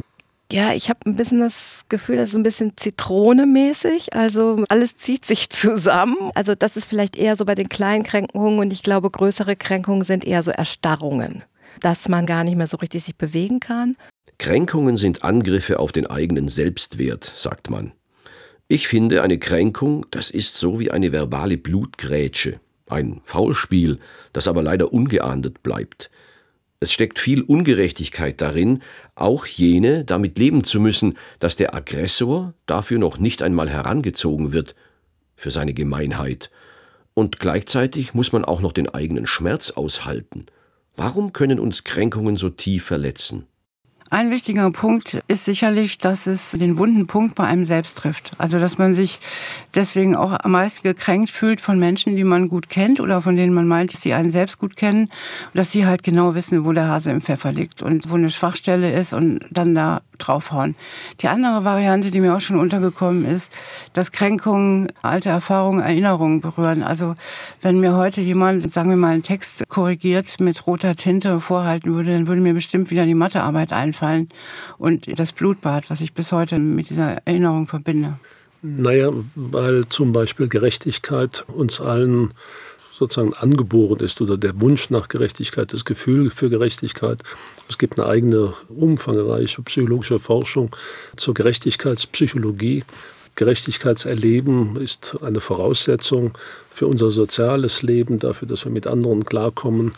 Ja, 0.53 0.73
ich 0.73 0.89
habe 0.89 1.01
ein 1.07 1.15
bisschen 1.15 1.41
das 1.41 1.85
Gefühl, 1.89 2.17
das 2.17 2.31
ist 2.31 2.35
ein 2.37 2.43
bisschen 2.43 2.73
Zitrone-mäßig. 2.77 4.15
Also 4.15 4.65
alles 4.69 4.97
zieht 4.97 5.25
sich 5.25 5.49
zusammen. 5.51 6.31
Also 6.35 6.55
das 6.55 6.77
ist 6.77 6.87
vielleicht 6.87 7.17
eher 7.17 7.37
so 7.37 7.45
bei 7.45 7.55
den 7.55 7.69
kleinen 7.69 8.05
Kränkungen 8.05 8.59
und 8.59 8.73
ich 8.73 8.83
glaube, 8.83 9.11
größere 9.11 9.57
Kränkungen 9.57 10.03
sind 10.03 10.25
eher 10.25 10.43
so 10.43 10.51
Erstarrungen, 10.51 11.43
dass 11.81 12.09
man 12.09 12.27
gar 12.27 12.45
nicht 12.45 12.57
mehr 12.57 12.67
so 12.67 12.79
richtig 12.79 13.05
sich 13.05 13.17
bewegen 13.17 13.61
kann. 13.61 13.97
Kränkungen 14.41 14.97
sind 14.97 15.23
Angriffe 15.23 15.79
auf 15.79 15.93
den 15.93 16.07
eigenen 16.07 16.49
Selbstwert, 16.49 17.31
sagt 17.37 17.69
man. 17.69 17.93
Ich 18.69 18.89
finde, 18.89 19.23
eine 19.23 19.39
Kränkung, 19.39 20.07
das 20.11 20.31
ist 20.31 20.57
so 20.57 20.81
wie 20.81 20.91
eine 20.91 21.13
verbale 21.13 21.59
Blutgrätsche, 21.59 22.59
ein 22.87 23.21
Faulspiel, 23.27 23.99
das 24.33 24.49
aber 24.49 24.63
leider 24.63 24.95
ungeahndet 24.95 25.63
bleibt. 25.63 26.11
Es 26.81 26.91
steckt 26.91 27.19
viel 27.19 27.43
Ungerechtigkeit 27.43 28.41
darin, 28.41 28.81
auch 29.15 29.45
jene 29.45 30.07
damit 30.07 30.39
leben 30.39 30.65
zu 30.65 30.81
müssen, 30.81 31.19
dass 31.39 31.57
der 31.57 31.75
Aggressor 31.75 32.55
dafür 32.65 32.99
noch 32.99 33.19
nicht 33.19 33.43
einmal 33.43 33.69
herangezogen 33.69 34.55
wird 34.55 34.75
für 35.37 35.51
seine 35.51 35.75
Gemeinheit. 35.75 36.51
Und 37.13 37.41
gleichzeitig 37.41 38.15
muss 38.15 38.33
man 38.33 38.47
auch 38.47 38.63
noch 38.63 38.73
den 38.73 38.89
eigenen 38.89 39.27
Schmerz 39.27 39.73
aushalten. 39.73 40.47
Warum 40.97 41.35
können 41.35 41.61
uns 41.61 41.85
Kränkungen 41.85 42.39
so 42.39 42.49
tief 42.49 42.87
verletzen? 42.87 43.45
Ein 44.13 44.31
wichtiger 44.31 44.69
Punkt 44.73 45.23
ist 45.29 45.45
sicherlich, 45.45 45.99
dass 45.99 46.27
es 46.27 46.51
den 46.51 46.79
wunden 46.79 47.07
Punkt 47.07 47.37
bei 47.37 47.45
einem 47.45 47.65
selbst 47.65 47.97
trifft. 47.97 48.33
Also, 48.39 48.59
dass 48.59 48.77
man 48.77 48.93
sich 48.93 49.21
deswegen 49.77 50.17
auch 50.17 50.37
am 50.43 50.51
meisten 50.51 50.83
gekränkt 50.83 51.31
fühlt 51.31 51.61
von 51.61 51.79
Menschen, 51.79 52.17
die 52.17 52.25
man 52.25 52.49
gut 52.49 52.69
kennt 52.69 52.99
oder 52.99 53.23
von 53.23 53.37
denen 53.37 53.55
man 53.55 53.69
meint, 53.69 53.93
dass 53.93 54.01
sie 54.01 54.13
einen 54.13 54.33
selbst 54.33 54.59
gut 54.59 54.77
kennen. 54.77 55.05
Und 55.05 55.55
dass 55.55 55.71
sie 55.71 55.87
halt 55.87 56.03
genau 56.03 56.35
wissen, 56.35 56.65
wo 56.65 56.73
der 56.73 56.89
Hase 56.89 57.13
im 57.13 57.21
Pfeffer 57.23 57.53
liegt 57.53 57.83
und 57.83 58.11
wo 58.11 58.17
eine 58.17 58.31
Schwachstelle 58.31 58.93
ist 58.93 59.13
und 59.13 59.45
dann 59.49 59.77
da 59.77 60.01
draufhauen. 60.19 60.75
Die 61.21 61.29
andere 61.29 61.65
Variante, 61.65 62.11
die 62.11 62.21
mir 62.21 62.35
auch 62.35 62.41
schon 62.41 62.59
untergekommen 62.59 63.25
ist, 63.25 63.57
dass 63.93 64.11
Kränkungen 64.11 64.89
alte 65.03 65.29
Erfahrungen, 65.29 65.83
Erinnerungen 65.83 66.41
berühren. 66.41 66.83
Also 66.83 67.15
wenn 67.63 67.79
mir 67.79 67.95
heute 67.95 68.21
jemand, 68.21 68.71
sagen 68.73 68.91
wir 68.91 68.97
mal, 68.97 69.13
einen 69.13 69.23
Text 69.23 69.69
korrigiert 69.69 70.41
mit 70.41 70.67
roter 70.67 70.97
Tinte 70.97 71.41
vorhalten 71.41 71.95
würde, 71.95 72.13
dann 72.13 72.27
würde 72.27 72.43
mir 72.43 72.55
bestimmt 72.55 72.91
wieder 72.91 73.07
die 73.07 73.15
Mathearbeit 73.15 73.73
einfallen 73.73 74.00
und 74.79 75.19
das 75.19 75.33
Blutbad, 75.33 75.91
was 75.91 76.01
ich 76.01 76.15
bis 76.15 76.33
heute 76.33 76.59
mit 76.59 76.91
dieser 76.91 77.27
Erinnerung 77.27 77.67
verbinde. 77.67 78.19
Naja, 78.63 79.11
weil 79.35 79.87
zum 79.87 80.13
Beispiel 80.13 80.49
Gerechtigkeit 80.49 81.45
uns 81.49 81.81
allen 81.81 82.35
sozusagen 83.01 83.33
angeboren 83.33 84.01
ist 84.01 84.21
oder 84.21 84.37
der 84.37 84.61
Wunsch 84.61 84.91
nach 84.91 85.09
Gerechtigkeit, 85.09 85.73
das 85.73 85.87
Gefühl 85.87 86.29
für 86.29 86.51
Gerechtigkeit. 86.51 87.23
Es 87.69 87.79
gibt 87.79 87.99
eine 87.99 88.09
eigene 88.09 88.53
umfangreiche 88.69 89.63
psychologische 89.63 90.19
Forschung 90.19 90.77
zur 91.17 91.33
Gerechtigkeitspsychologie. 91.33 92.85
Gerechtigkeitserleben 93.37 94.77
ist 94.77 95.17
eine 95.23 95.41
Voraussetzung 95.41 96.33
für 96.71 96.87
unser 96.87 97.09
soziales 97.09 97.81
Leben, 97.81 98.19
dafür, 98.19 98.47
dass 98.47 98.67
wir 98.67 98.73
mit 98.73 98.87
anderen 98.87 99.25
klarkommen. 99.25 99.93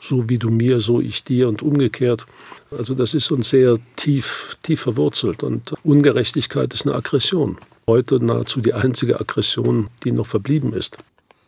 So 0.00 0.28
wie 0.28 0.38
du 0.38 0.50
mir, 0.50 0.80
so 0.80 1.00
ich 1.00 1.24
dir 1.24 1.48
und 1.48 1.62
umgekehrt. 1.62 2.26
Also 2.70 2.94
das 2.94 3.14
ist 3.14 3.30
uns 3.30 3.50
sehr 3.50 3.76
tief, 3.96 4.56
tief 4.62 4.80
verwurzelt 4.80 5.42
und 5.42 5.74
Ungerechtigkeit 5.84 6.72
ist 6.74 6.86
eine 6.86 6.96
Aggression. 6.96 7.58
Heute 7.86 8.24
nahezu 8.24 8.60
die 8.60 8.74
einzige 8.74 9.20
Aggression, 9.20 9.88
die 10.04 10.12
noch 10.12 10.26
verblieben 10.26 10.72
ist. 10.72 10.98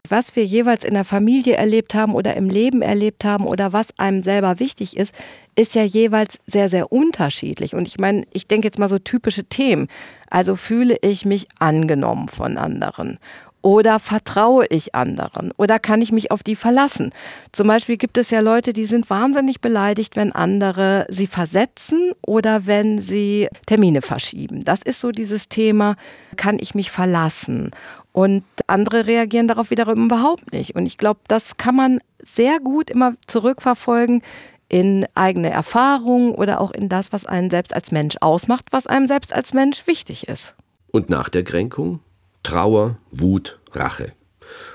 Was 0.08 0.36
wir 0.36 0.44
jeweils 0.44 0.84
in 0.84 0.94
der 0.94 1.04
Familie 1.04 1.54
erlebt 1.54 1.94
haben 1.94 2.14
oder 2.14 2.34
im 2.34 2.48
Leben 2.48 2.80
erlebt 2.80 3.24
haben 3.24 3.46
oder 3.46 3.72
was 3.72 3.86
einem 3.98 4.22
selber 4.22 4.58
wichtig 4.58 4.96
ist, 4.96 5.14
ist 5.54 5.74
ja 5.74 5.82
jeweils 5.82 6.38
sehr, 6.46 6.68
sehr 6.68 6.92
unterschiedlich. 6.92 7.74
Und 7.74 7.86
ich 7.86 7.98
meine, 7.98 8.24
ich 8.32 8.46
denke 8.46 8.66
jetzt 8.66 8.78
mal 8.78 8.88
so 8.88 8.98
typische 8.98 9.44
Themen. 9.44 9.88
Also 10.30 10.56
fühle 10.56 10.96
ich 11.02 11.24
mich 11.24 11.46
angenommen 11.58 12.28
von 12.28 12.56
anderen 12.56 13.18
oder 13.62 13.98
vertraue 13.98 14.66
ich 14.70 14.94
anderen? 14.94 15.52
Oder 15.56 15.78
kann 15.78 16.02
ich 16.02 16.12
mich 16.12 16.30
auf 16.30 16.42
die 16.42 16.56
verlassen? 16.56 17.10
Zum 17.52 17.68
Beispiel 17.68 17.96
gibt 17.96 18.18
es 18.18 18.30
ja 18.30 18.40
Leute, 18.40 18.72
die 18.72 18.84
sind 18.84 19.10
wahnsinnig 19.10 19.60
beleidigt, 19.60 20.16
wenn 20.16 20.32
andere 20.32 21.06
sie 21.08 21.26
versetzen 21.26 22.12
oder 22.26 22.66
wenn 22.66 22.98
sie 22.98 23.48
Termine 23.66 24.02
verschieben. 24.02 24.64
Das 24.64 24.82
ist 24.82 25.00
so 25.00 25.10
dieses 25.10 25.48
Thema, 25.48 25.96
kann 26.36 26.58
ich 26.60 26.74
mich 26.74 26.90
verlassen? 26.90 27.70
Und 28.12 28.44
andere 28.66 29.06
reagieren 29.06 29.48
darauf 29.48 29.70
wiederum 29.70 30.06
überhaupt 30.06 30.52
nicht. 30.52 30.74
Und 30.74 30.86
ich 30.86 30.98
glaube, 30.98 31.20
das 31.28 31.56
kann 31.56 31.76
man 31.76 32.00
sehr 32.22 32.58
gut 32.60 32.90
immer 32.90 33.14
zurückverfolgen 33.26 34.22
in 34.68 35.06
eigene 35.14 35.50
Erfahrungen 35.50 36.32
oder 36.34 36.60
auch 36.60 36.72
in 36.72 36.88
das, 36.88 37.12
was 37.12 37.26
einen 37.26 37.50
selbst 37.50 37.74
als 37.74 37.90
Mensch 37.90 38.16
ausmacht, 38.20 38.66
was 38.70 38.86
einem 38.86 39.06
selbst 39.06 39.32
als 39.32 39.54
Mensch 39.54 39.86
wichtig 39.86 40.28
ist. 40.28 40.54
Und 40.90 41.08
nach 41.10 41.28
der 41.28 41.44
Kränkung? 41.44 42.00
Trauer, 42.42 42.98
Wut, 43.10 43.58
Rache. 43.72 44.12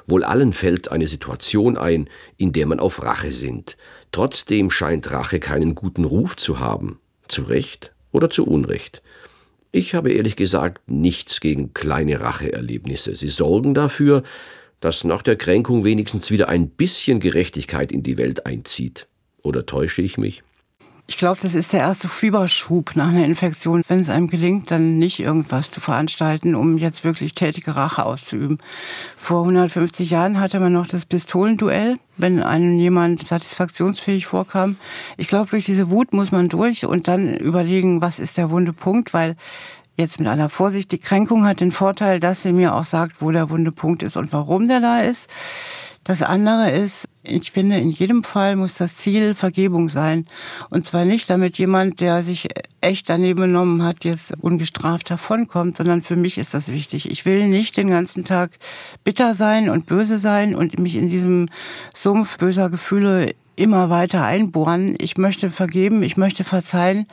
Wohl 0.06 0.24
allen 0.24 0.54
fällt 0.54 0.92
eine 0.92 1.08
Situation 1.08 1.78
ein, 1.78 2.10
in 2.38 2.54
der 2.54 2.68
man 2.68 2.80
auf 2.80 3.02
Rache 3.02 3.32
sinnt. 3.32 3.78
Trotzdem 4.12 4.70
scheint 4.70 5.12
Rache 5.12 5.40
keinen 5.40 5.76
guten 5.76 6.04
Ruf 6.04 6.36
zu 6.36 6.60
haben. 6.60 7.00
Zu 7.28 7.44
Recht 7.44 7.94
oder 8.12 8.30
zu 8.30 8.46
Unrecht. 8.46 9.02
Ich 9.72 9.96
habe 9.96 10.12
ehrlich 10.12 10.36
gesagt 10.36 10.88
nichts 10.88 11.40
gegen 11.40 11.74
kleine 11.74 12.20
Racheerlebnisse. 12.20 13.16
Sie 13.16 13.30
sorgen 13.30 13.74
dafür, 13.74 14.22
dass 14.82 15.04
nach 15.04 15.24
der 15.24 15.36
Kränkung 15.36 15.84
wenigstens 15.84 16.30
wieder 16.30 16.50
ein 16.50 16.70
bisschen 16.70 17.20
Gerechtigkeit 17.20 17.92
in 17.92 18.04
die 18.04 18.18
Welt 18.18 18.46
einzieht. 18.46 19.08
Oder 19.42 19.66
täusche 19.66 20.02
ich 20.02 20.18
mich? 20.18 20.44
Ich 21.06 21.18
glaube, 21.18 21.40
das 21.42 21.54
ist 21.54 21.74
der 21.74 21.82
erste 21.82 22.08
Fieberschub 22.08 22.96
nach 22.96 23.10
einer 23.10 23.26
Infektion, 23.26 23.84
wenn 23.90 24.00
es 24.00 24.10
einem 24.10 24.30
gelingt, 24.30 24.72
dann 24.72 25.00
nicht 25.00 25.20
irgendwas 25.20 25.70
zu 25.70 25.82
veranstalten, 25.82 26.56
um 26.56 26.78
jetzt 26.78 27.04
wirklich 27.04 27.34
tätige 27.34 27.76
Rache 27.76 28.06
auszuüben. 28.06 28.60
Vor 29.18 29.42
150 29.42 30.10
Jahren 30.10 30.40
hatte 30.40 30.62
man 30.62 30.72
noch 30.72 30.88
das 30.88 31.06
Pistolenduell, 31.06 31.98
wenn 32.16 32.42
einem 32.42 32.80
jemand 32.80 33.28
satisfaktionsfähig 33.28 34.28
vorkam. 34.28 34.78
Ich 35.18 35.28
glaube, 35.28 35.50
durch 35.50 35.66
diese 35.66 35.92
Wut 35.92 36.14
muss 36.14 36.32
man 36.32 36.48
durch 36.48 36.86
und 36.86 37.10
dann 37.10 37.36
überlegen, 37.36 38.02
was 38.02 38.20
ist 38.20 38.38
der 38.38 38.50
wunde 38.50 38.72
Punkt, 38.72 39.14
weil 39.14 39.36
jetzt 39.98 40.20
mit 40.20 40.30
aller 40.30 40.48
Vorsicht, 40.48 40.92
die 40.94 41.00
Kränkung 41.00 41.46
hat 41.46 41.60
den 41.60 41.74
Vorteil, 41.74 42.22
dass 42.22 42.44
sie 42.44 42.54
mir 42.54 42.74
auch 42.74 42.86
sagt, 42.86 43.22
wo 43.22 43.30
der 43.30 43.50
wunde 43.50 43.74
Punkt 43.74 44.04
ist 44.04 44.16
und 44.16 44.32
warum 44.32 44.70
der 44.70 44.80
da 44.80 45.02
ist. 45.02 45.30
Das 46.04 46.22
andere 46.22 46.72
ist, 46.72 47.08
ich 47.24 47.52
finde, 47.52 47.78
in 47.78 47.90
jedem 47.90 48.24
Fall 48.24 48.58
muss 48.58 48.74
das 48.74 48.96
Ziel 48.96 49.34
Vergebung 49.34 49.88
sein. 49.88 50.26
Und 50.70 50.86
zwar 50.86 51.06
nicht, 51.06 51.30
damit 51.30 51.58
jemand, 51.58 52.02
der 52.02 52.24
sich 52.24 52.50
echt 52.82 53.10
daneben 53.10 53.42
genommen 53.42 53.84
hat, 53.84 54.04
jetzt 54.04 54.34
ungestraft 54.42 55.10
davonkommt, 55.10 55.78
sondern 55.78 56.02
für 56.02 56.18
mich 56.18 56.38
ist 56.38 56.54
das 56.54 56.68
wichtig. 56.68 57.10
Ich 57.10 57.26
will 57.26 57.48
nicht 57.48 57.78
den 57.78 57.90
ganzen 57.90 58.26
Tag 58.26 58.52
bitter 59.06 59.34
sein 59.34 59.70
und 59.70 59.86
böse 59.86 60.20
sein 60.20 60.56
und 60.56 60.78
mich 60.78 60.98
in 60.98 61.08
diesem 61.08 61.48
Sumpf 61.96 62.38
böser 62.38 62.70
Gefühle 62.70 63.34
immer 63.56 63.90
weiter 63.90 64.26
einbohren. 64.26 64.96
Ich 65.00 65.18
möchte 65.18 65.50
vergeben, 65.50 66.04
ich 66.04 66.18
möchte 66.18 66.44
verzeihen. 66.44 67.08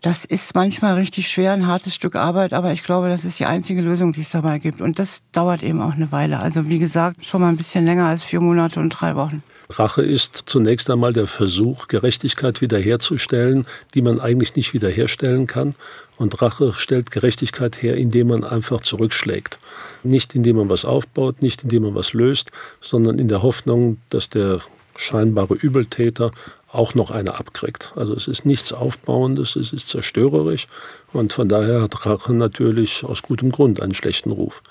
Das 0.00 0.24
ist 0.24 0.54
manchmal 0.54 0.94
richtig 0.94 1.28
schwer, 1.28 1.52
ein 1.52 1.66
hartes 1.66 1.94
Stück 1.94 2.14
Arbeit, 2.14 2.52
aber 2.52 2.72
ich 2.72 2.82
glaube, 2.82 3.08
das 3.08 3.24
ist 3.24 3.38
die 3.38 3.46
einzige 3.46 3.80
Lösung, 3.80 4.12
die 4.12 4.20
es 4.20 4.30
dabei 4.30 4.58
gibt. 4.58 4.82
Und 4.82 4.98
das 4.98 5.22
dauert 5.32 5.62
eben 5.62 5.80
auch 5.80 5.94
eine 5.94 6.12
Weile. 6.12 6.42
Also 6.42 6.68
wie 6.68 6.78
gesagt, 6.78 7.24
schon 7.24 7.40
mal 7.40 7.48
ein 7.48 7.56
bisschen 7.56 7.86
länger 7.86 8.06
als 8.06 8.22
vier 8.22 8.40
Monate 8.40 8.80
und 8.80 8.90
drei 8.90 9.16
Wochen. 9.16 9.42
Rache 9.70 10.02
ist 10.02 10.42
zunächst 10.46 10.90
einmal 10.90 11.12
der 11.12 11.26
Versuch, 11.26 11.88
Gerechtigkeit 11.88 12.60
wiederherzustellen, 12.60 13.66
die 13.94 14.02
man 14.02 14.20
eigentlich 14.20 14.56
nicht 14.56 14.74
wiederherstellen 14.74 15.46
kann. 15.46 15.74
Und 16.16 16.40
Rache 16.42 16.72
stellt 16.74 17.10
Gerechtigkeit 17.10 17.82
her, 17.82 17.96
indem 17.96 18.28
man 18.28 18.44
einfach 18.44 18.82
zurückschlägt. 18.82 19.58
Nicht 20.02 20.34
indem 20.34 20.56
man 20.56 20.68
was 20.68 20.84
aufbaut, 20.84 21.42
nicht 21.42 21.64
indem 21.64 21.84
man 21.84 21.94
was 21.94 22.12
löst, 22.12 22.50
sondern 22.80 23.18
in 23.18 23.28
der 23.28 23.42
Hoffnung, 23.42 23.98
dass 24.10 24.28
der 24.28 24.60
scheinbare 24.96 25.54
Übeltäter 25.54 26.30
auch 26.74 26.94
noch 26.94 27.10
eine 27.10 27.38
abkriegt. 27.38 27.92
Also 27.96 28.14
es 28.14 28.26
ist 28.26 28.44
nichts 28.44 28.72
Aufbauendes, 28.72 29.56
es 29.56 29.72
ist 29.72 29.88
zerstörerisch 29.88 30.66
und 31.12 31.32
von 31.32 31.48
daher 31.48 31.82
hat 31.82 32.04
Rache 32.04 32.34
natürlich 32.34 33.04
aus 33.04 33.22
gutem 33.22 33.50
Grund 33.50 33.80
einen 33.80 33.94
schlechten 33.94 34.30
Ruf. 34.30 34.62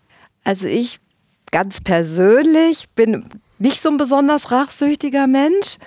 Also 0.44 0.68
ich 0.68 1.00
ganz 1.52 1.82
persönlich 1.82 2.90
bin 2.96 3.30
nicht 3.58 3.82
so 3.82 3.90
ein 3.90 3.98
besonders 3.98 4.52
rachsüchtiger 4.52 5.28
Mensch 5.28 5.78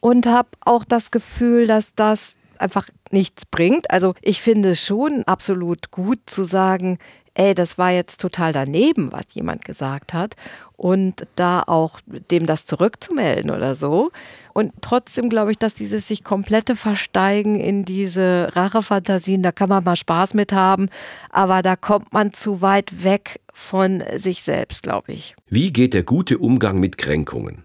und 0.00 0.26
habe 0.26 0.48
auch 0.60 0.84
das 0.84 1.10
Gefühl, 1.10 1.66
dass 1.66 1.94
das 1.94 2.32
einfach 2.58 2.88
nichts 3.10 3.44
bringt. 3.44 3.90
Also 3.90 4.14
ich 4.22 4.40
finde 4.40 4.70
es 4.70 4.84
schon 4.84 5.24
absolut 5.24 5.90
gut 5.90 6.20
zu 6.26 6.44
sagen, 6.44 6.98
ey, 7.36 7.54
das 7.54 7.76
war 7.76 7.90
jetzt 7.90 8.20
total 8.20 8.52
daneben, 8.52 9.12
was 9.12 9.26
jemand 9.34 9.64
gesagt 9.64 10.14
hat. 10.14 10.34
Und 10.76 11.26
da 11.36 11.62
auch 11.66 12.00
dem 12.30 12.46
das 12.46 12.66
zurückzumelden 12.66 13.50
oder 13.50 13.74
so. 13.74 14.10
Und 14.52 14.72
trotzdem 14.80 15.30
glaube 15.30 15.50
ich, 15.50 15.58
dass 15.58 15.74
dieses 15.74 16.08
sich 16.08 16.24
komplette 16.24 16.76
Versteigen 16.76 17.58
in 17.58 17.84
diese 17.84 18.50
Rachefantasien, 18.54 19.42
da 19.42 19.52
kann 19.52 19.68
man 19.68 19.84
mal 19.84 19.96
Spaß 19.96 20.34
mit 20.34 20.52
haben, 20.52 20.88
aber 21.30 21.62
da 21.62 21.76
kommt 21.76 22.12
man 22.12 22.32
zu 22.32 22.60
weit 22.60 23.04
weg 23.04 23.40
von 23.54 24.02
sich 24.16 24.42
selbst, 24.42 24.82
glaube 24.82 25.12
ich. 25.12 25.34
Wie 25.48 25.72
geht 25.72 25.94
der 25.94 26.02
gute 26.02 26.38
Umgang 26.38 26.78
mit 26.78 26.98
Kränkungen? 26.98 27.64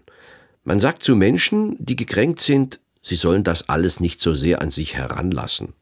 Man 0.64 0.80
sagt 0.80 1.02
zu 1.02 1.16
Menschen, 1.16 1.76
die 1.78 1.96
gekränkt 1.96 2.40
sind, 2.40 2.78
sie 3.02 3.16
sollen 3.16 3.44
das 3.44 3.68
alles 3.68 4.00
nicht 4.00 4.20
so 4.20 4.34
sehr 4.34 4.62
an 4.62 4.70
sich 4.70 4.96
heranlassen. 4.96 5.74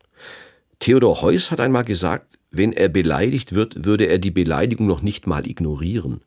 Theodor 0.81 1.23
Heuss 1.23 1.51
hat 1.51 1.61
einmal 1.61 1.85
gesagt, 1.85 2.30
wenn 2.51 2.73
er 2.73 2.89
beleidigt 2.89 3.55
wird, 3.55 3.85
würde 3.85 4.07
er 4.07 4.19
die 4.19 4.31
Beleidigung 4.31 4.87
noch 4.87 5.03
nicht 5.03 5.27
mal 5.27 5.47
ignorieren. 5.47 6.21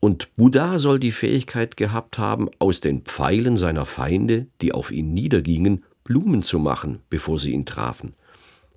Und 0.00 0.34
Buddha 0.36 0.78
soll 0.78 0.98
die 0.98 1.12
Fähigkeit 1.12 1.76
gehabt 1.76 2.18
haben, 2.18 2.48
aus 2.58 2.80
den 2.80 3.02
Pfeilen 3.02 3.56
seiner 3.56 3.86
Feinde, 3.86 4.48
die 4.60 4.72
auf 4.72 4.90
ihn 4.90 5.14
niedergingen, 5.14 5.84
Blumen 6.04 6.42
zu 6.42 6.58
machen, 6.58 6.98
bevor 7.08 7.38
sie 7.38 7.52
ihn 7.52 7.66
trafen. 7.66 8.14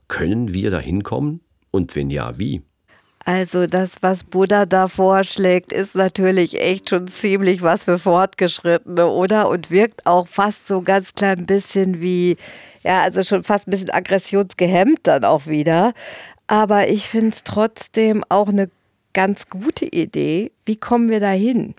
Können 0.08 0.54
wir 0.54 0.70
dahin 0.70 1.04
kommen? 1.04 1.42
Und 1.72 1.96
wenn 1.96 2.10
ja, 2.12 2.38
wie? 2.38 2.62
Also 3.28 3.66
das, 3.66 3.90
was 4.02 4.24
Buddha 4.24 4.68
da 4.68 4.88
vorschlägt, 4.88 5.74
ist 5.74 5.96
natürlich 5.96 6.62
echt 6.62 6.92
schon 6.92 7.08
ziemlich 7.08 7.64
was 7.64 7.86
für 7.86 7.98
Fortgeschrittene, 7.98 9.08
oder? 9.08 9.50
Und 9.50 9.72
wirkt 9.72 10.06
auch 10.06 10.28
fast 10.28 10.68
so 10.68 10.82
ganz 10.82 11.16
klein 11.16 11.48
bisschen 11.48 12.02
wie, 12.02 12.38
ja, 12.84 13.02
also 13.02 13.24
schon 13.24 13.42
fast 13.42 13.68
ein 13.68 13.72
bisschen 13.72 13.90
aggressionsgehemmt 13.90 15.00
dann 15.08 15.26
auch 15.26 15.48
wieder. 15.48 15.94
Aber 16.48 16.90
ich 16.90 17.08
finde 17.10 17.30
es 17.30 17.44
trotzdem 17.44 18.24
auch 18.30 18.50
eine 18.50 18.70
ganz 19.14 19.48
gute 19.48 19.86
Idee. 19.86 20.52
Wie 20.66 20.76
kommen 20.76 21.10
wir 21.10 21.20
dahin? 21.20 21.74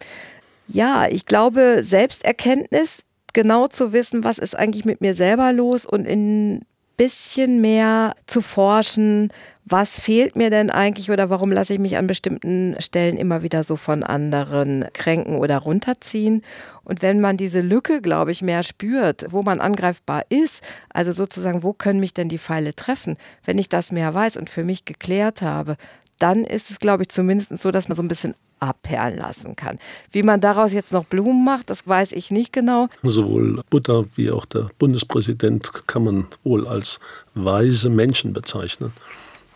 Ja, 0.68 1.06
ich 1.08 1.26
glaube, 1.26 1.82
Selbsterkenntnis, 1.82 3.02
genau 3.32 3.66
zu 3.68 3.92
wissen, 3.92 4.24
was 4.24 4.38
ist 4.38 4.56
eigentlich 4.56 4.84
mit 4.84 5.00
mir 5.00 5.14
selber 5.14 5.52
los 5.52 5.86
und 5.86 6.08
ein 6.08 6.64
bisschen 6.96 7.60
mehr 7.60 8.14
zu 8.26 8.40
forschen, 8.40 9.32
was 9.64 9.98
fehlt 9.98 10.36
mir 10.36 10.48
denn 10.48 10.70
eigentlich 10.70 11.10
oder 11.10 11.28
warum 11.28 11.50
lasse 11.50 11.74
ich 11.74 11.80
mich 11.80 11.96
an 11.96 12.06
bestimmten 12.06 12.76
Stellen 12.78 13.16
immer 13.16 13.42
wieder 13.42 13.64
so 13.64 13.74
von 13.74 14.04
anderen 14.04 14.86
kränken 14.92 15.36
oder 15.36 15.58
runterziehen? 15.58 16.42
Und 16.84 17.02
wenn 17.02 17.20
man 17.20 17.36
diese 17.36 17.62
Lücke, 17.62 18.00
glaube 18.00 18.30
ich, 18.30 18.42
mehr 18.42 18.62
spürt, 18.62 19.26
wo 19.30 19.42
man 19.42 19.60
angreifbar 19.60 20.22
ist, 20.28 20.62
also 20.90 21.10
sozusagen, 21.10 21.64
wo 21.64 21.72
können 21.72 21.98
mich 21.98 22.14
denn 22.14 22.28
die 22.28 22.38
Pfeile 22.38 22.74
treffen, 22.74 23.16
wenn 23.44 23.58
ich 23.58 23.68
das 23.68 23.90
mehr 23.90 24.14
weiß 24.14 24.36
und 24.36 24.50
für 24.50 24.62
mich 24.62 24.84
geklärt 24.84 25.42
habe, 25.42 25.76
dann 26.20 26.44
ist 26.44 26.70
es, 26.70 26.78
glaube 26.78 27.02
ich, 27.02 27.08
zumindest 27.08 27.58
so, 27.58 27.70
dass 27.72 27.88
man 27.88 27.96
so 27.96 28.02
ein 28.02 28.08
bisschen 28.08 28.34
abperlen 28.60 29.18
lassen 29.18 29.56
kann. 29.56 29.78
Wie 30.10 30.22
man 30.22 30.40
daraus 30.40 30.72
jetzt 30.72 30.92
noch 30.92 31.04
Blumen 31.04 31.44
macht, 31.44 31.70
das 31.70 31.86
weiß 31.86 32.12
ich 32.12 32.30
nicht 32.30 32.52
genau. 32.52 32.88
Sowohl 33.02 33.62
Buddha 33.70 34.04
wie 34.14 34.30
auch 34.30 34.46
der 34.46 34.68
Bundespräsident 34.78 35.70
kann 35.86 36.04
man 36.04 36.26
wohl 36.44 36.66
als 36.66 37.00
weise 37.34 37.90
Menschen 37.90 38.32
bezeichnen. 38.32 38.92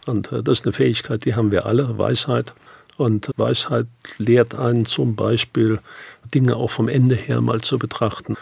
Und 0.06 0.32
äh, 0.32 0.42
das 0.42 0.60
ist 0.60 0.66
eine 0.66 0.72
Fähigkeit, 0.72 1.24
die 1.24 1.34
haben 1.34 1.52
wir 1.52 1.66
alle, 1.66 1.98
Weisheit. 1.98 2.54
Und 2.96 3.30
Weisheit 3.36 3.86
lehrt 4.18 4.54
einen 4.54 4.84
zum 4.84 5.16
Beispiel, 5.16 5.78
Dinge 6.34 6.56
auch 6.56 6.70
vom 6.70 6.88
Ende 6.88 7.14
her 7.14 7.40
mal 7.40 7.60
zu 7.60 7.78
betrachten. 7.78 8.36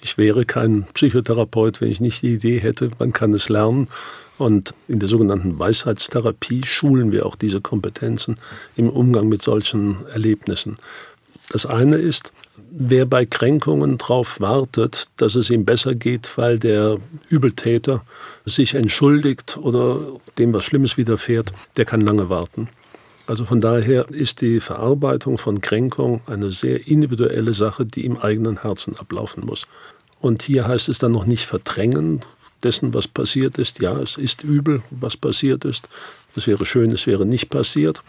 Ich 0.00 0.18
wäre 0.18 0.44
kein 0.44 0.86
Psychotherapeut, 0.94 1.80
wenn 1.80 1.90
ich 1.90 2.00
nicht 2.00 2.22
die 2.22 2.34
Idee 2.34 2.58
hätte, 2.58 2.90
man 2.98 3.12
kann 3.12 3.32
es 3.32 3.48
lernen. 3.48 3.88
Und 4.36 4.74
in 4.88 4.98
der 4.98 5.08
sogenannten 5.08 5.58
Weisheitstherapie 5.58 6.62
schulen 6.64 7.12
wir 7.12 7.26
auch 7.26 7.36
diese 7.36 7.60
Kompetenzen 7.60 8.34
im 8.76 8.88
Umgang 8.88 9.28
mit 9.28 9.42
solchen 9.42 10.04
Erlebnissen. 10.06 10.76
Das 11.50 11.66
eine 11.66 11.96
ist, 11.96 12.32
wer 12.70 13.06
bei 13.06 13.26
Kränkungen 13.26 13.98
darauf 13.98 14.40
wartet, 14.40 15.08
dass 15.16 15.34
es 15.36 15.50
ihm 15.50 15.64
besser 15.64 15.94
geht, 15.94 16.36
weil 16.36 16.58
der 16.58 16.98
Übeltäter 17.28 18.02
sich 18.44 18.74
entschuldigt 18.74 19.56
oder 19.58 20.00
dem 20.38 20.52
was 20.52 20.64
Schlimmes 20.64 20.96
widerfährt, 20.96 21.52
der 21.76 21.84
kann 21.84 22.00
lange 22.00 22.28
warten. 22.28 22.68
Also 23.26 23.44
von 23.44 23.60
daher 23.60 24.10
ist 24.10 24.40
die 24.40 24.60
Verarbeitung 24.60 25.38
von 25.38 25.60
Kränkung 25.60 26.20
eine 26.26 26.50
sehr 26.50 26.86
individuelle 26.86 27.54
Sache, 27.54 27.86
die 27.86 28.04
im 28.04 28.18
eigenen 28.18 28.62
Herzen 28.62 28.96
ablaufen 28.98 29.46
muss. 29.46 29.66
Und 30.20 30.42
hier 30.42 30.66
heißt 30.66 30.88
es 30.88 30.98
dann 30.98 31.12
noch 31.12 31.24
nicht 31.24 31.46
verdrängen 31.46 32.20
dessen, 32.64 32.94
was 32.94 33.06
passiert 33.08 33.58
ist. 33.58 33.80
Ja, 33.80 33.98
es 33.98 34.16
ist 34.16 34.42
übel, 34.42 34.82
was 34.90 35.16
passiert 35.16 35.64
ist. 35.64 35.88
Es 36.36 36.46
wäre 36.46 36.64
schön, 36.64 36.90
es 36.90 37.06
wäre 37.06 37.26
nicht 37.26 37.50
passiert. 37.50 38.02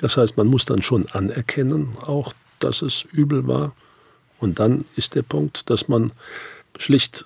Das 0.00 0.16
heißt, 0.16 0.36
man 0.36 0.46
muss 0.46 0.64
dann 0.64 0.82
schon 0.82 1.06
anerkennen, 1.10 1.90
auch, 2.06 2.32
dass 2.60 2.82
es 2.82 3.04
übel 3.12 3.46
war. 3.46 3.74
Und 4.38 4.58
dann 4.58 4.84
ist 4.96 5.14
der 5.14 5.22
Punkt, 5.22 5.70
dass 5.70 5.88
man 5.88 6.12
schlicht 6.78 7.24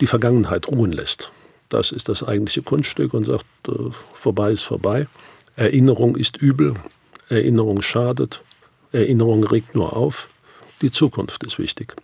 die 0.00 0.06
Vergangenheit 0.06 0.68
ruhen 0.68 0.92
lässt. 0.92 1.30
Das 1.68 1.92
ist 1.92 2.08
das 2.08 2.22
eigentliche 2.22 2.62
Kunststück 2.62 3.14
und 3.14 3.24
sagt, 3.24 3.46
äh, 3.68 3.72
vorbei 4.14 4.52
ist 4.52 4.64
vorbei. 4.64 5.06
Erinnerung 5.56 6.16
ist 6.16 6.36
übel, 6.36 6.74
Erinnerung 7.28 7.82
schadet, 7.82 8.42
Erinnerung 8.92 9.44
regt 9.44 9.74
nur 9.74 9.96
auf. 9.96 10.28
Die 10.82 10.90
Zukunft 10.90 11.44
ist 11.44 11.58
wichtig. 11.58 11.94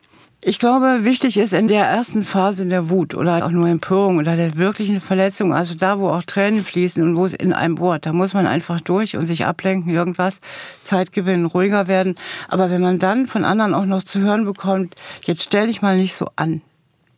Ich 0.41 0.61
glaube, 0.61 1.01
wichtig 1.03 1.37
ist 1.37 1.53
in 1.53 1.67
der 1.67 1.85
ersten 1.85 2.23
Phase 2.23 2.65
der 2.65 2.89
Wut 2.91 3.17
oder 3.17 3.45
auch 3.45 3.51
nur 3.51 3.67
Empörung 3.67 4.19
oder 4.19 4.37
der 4.37 4.57
wirklichen 4.57 5.01
Verletzung, 5.01 5.53
also 5.53 5.75
da, 5.75 5.99
wo 5.99 6.11
auch 6.11 6.23
Tränen 6.23 6.63
fließen 6.63 7.03
und 7.03 7.17
wo 7.17 7.27
es 7.27 7.35
in 7.35 7.53
einem 7.53 7.75
bohrt, 7.75 8.07
da 8.07 8.13
muss 8.13 8.35
man 8.35 8.47
einfach 8.47 8.81
durch 8.81 9.17
und 9.17 9.27
sich 9.27 9.47
ablenken, 9.47 9.93
irgendwas, 9.93 10.41
Zeit 10.85 11.13
gewinnen, 11.13 11.47
ruhiger 11.47 11.89
werden. 11.89 12.15
Aber 12.47 12.71
wenn 12.71 12.81
man 12.81 13.01
dann 13.01 13.27
von 13.27 13.45
anderen 13.45 13.75
auch 13.75 13.85
noch 13.85 14.05
zu 14.05 14.21
hören 14.21 14.45
bekommt, 14.45 14.95
jetzt 15.25 15.43
stell 15.43 15.67
dich 15.67 15.83
mal 15.83 15.97
nicht 15.97 16.15
so 16.15 16.29
an, 16.37 16.63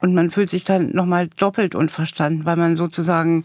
und 0.01 0.15
man 0.15 0.31
fühlt 0.31 0.51
sich 0.51 0.65
dann 0.65 0.91
nochmal 0.93 1.29
doppelt 1.29 1.75
unverstanden, 1.75 2.45
weil 2.45 2.57
man 2.57 2.77
sozusagen 2.77 3.45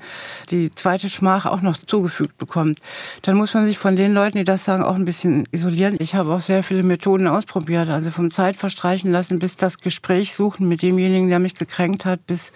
die 0.49 0.71
zweite 0.71 1.09
Schmach 1.09 1.45
auch 1.45 1.61
noch 1.61 1.77
zugefügt 1.77 2.37
bekommt. 2.37 2.79
Dann 3.21 3.35
muss 3.35 3.53
man 3.53 3.67
sich 3.67 3.77
von 3.77 3.95
den 3.95 4.13
Leuten, 4.13 4.37
die 4.37 4.43
das 4.43 4.65
sagen, 4.65 4.83
auch 4.83 4.95
ein 4.95 5.05
bisschen 5.05 5.47
isolieren. 5.51 5.97
Ich 5.99 6.15
habe 6.15 6.33
auch 6.33 6.41
sehr 6.41 6.63
viele 6.63 6.83
Methoden 6.83 7.27
ausprobiert, 7.27 7.89
also 7.89 8.11
vom 8.11 8.31
Zeit 8.31 8.55
verstreichen 8.55 9.11
lassen 9.11 9.39
bis 9.39 9.55
das 9.55 9.79
Gespräch 9.79 10.33
suchen 10.33 10.67
mit 10.67 10.81
demjenigen, 10.81 11.29
der 11.29 11.39
mich 11.39 11.55
gekränkt 11.55 12.05
hat, 12.05 12.25
bis 12.25 12.51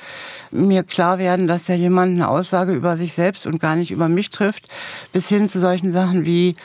mir 0.52 0.84
klar 0.84 1.20
werden, 1.20 1.48
dass 1.48 1.68
ja 1.68 1.76
jemand 1.76 2.14
eine 2.14 2.30
Aussage 2.30 2.74
über 2.74 2.98
sich 2.98 3.14
selbst 3.14 3.46
und 3.46 3.60
gar 3.60 3.76
nicht 3.76 3.92
über 3.92 4.10
mich 4.10 4.30
trifft, 4.30 4.70
bis 5.12 5.28
hin 5.30 5.50
zu 5.50 5.60
solchen 5.60 5.92
Sachen 5.92 6.26
wie 6.26 6.56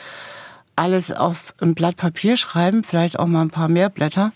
alles 0.75 1.11
auf 1.11 1.53
ein 1.61 1.75
Blatt 1.75 1.97
Papier 1.97 2.37
schreiben, 2.37 2.83
vielleicht 2.83 3.17
auch 3.19 3.27
mal 3.27 3.41
ein 3.41 3.49
paar 3.49 3.69
mehr 3.69 3.89
Blätter 3.89 4.31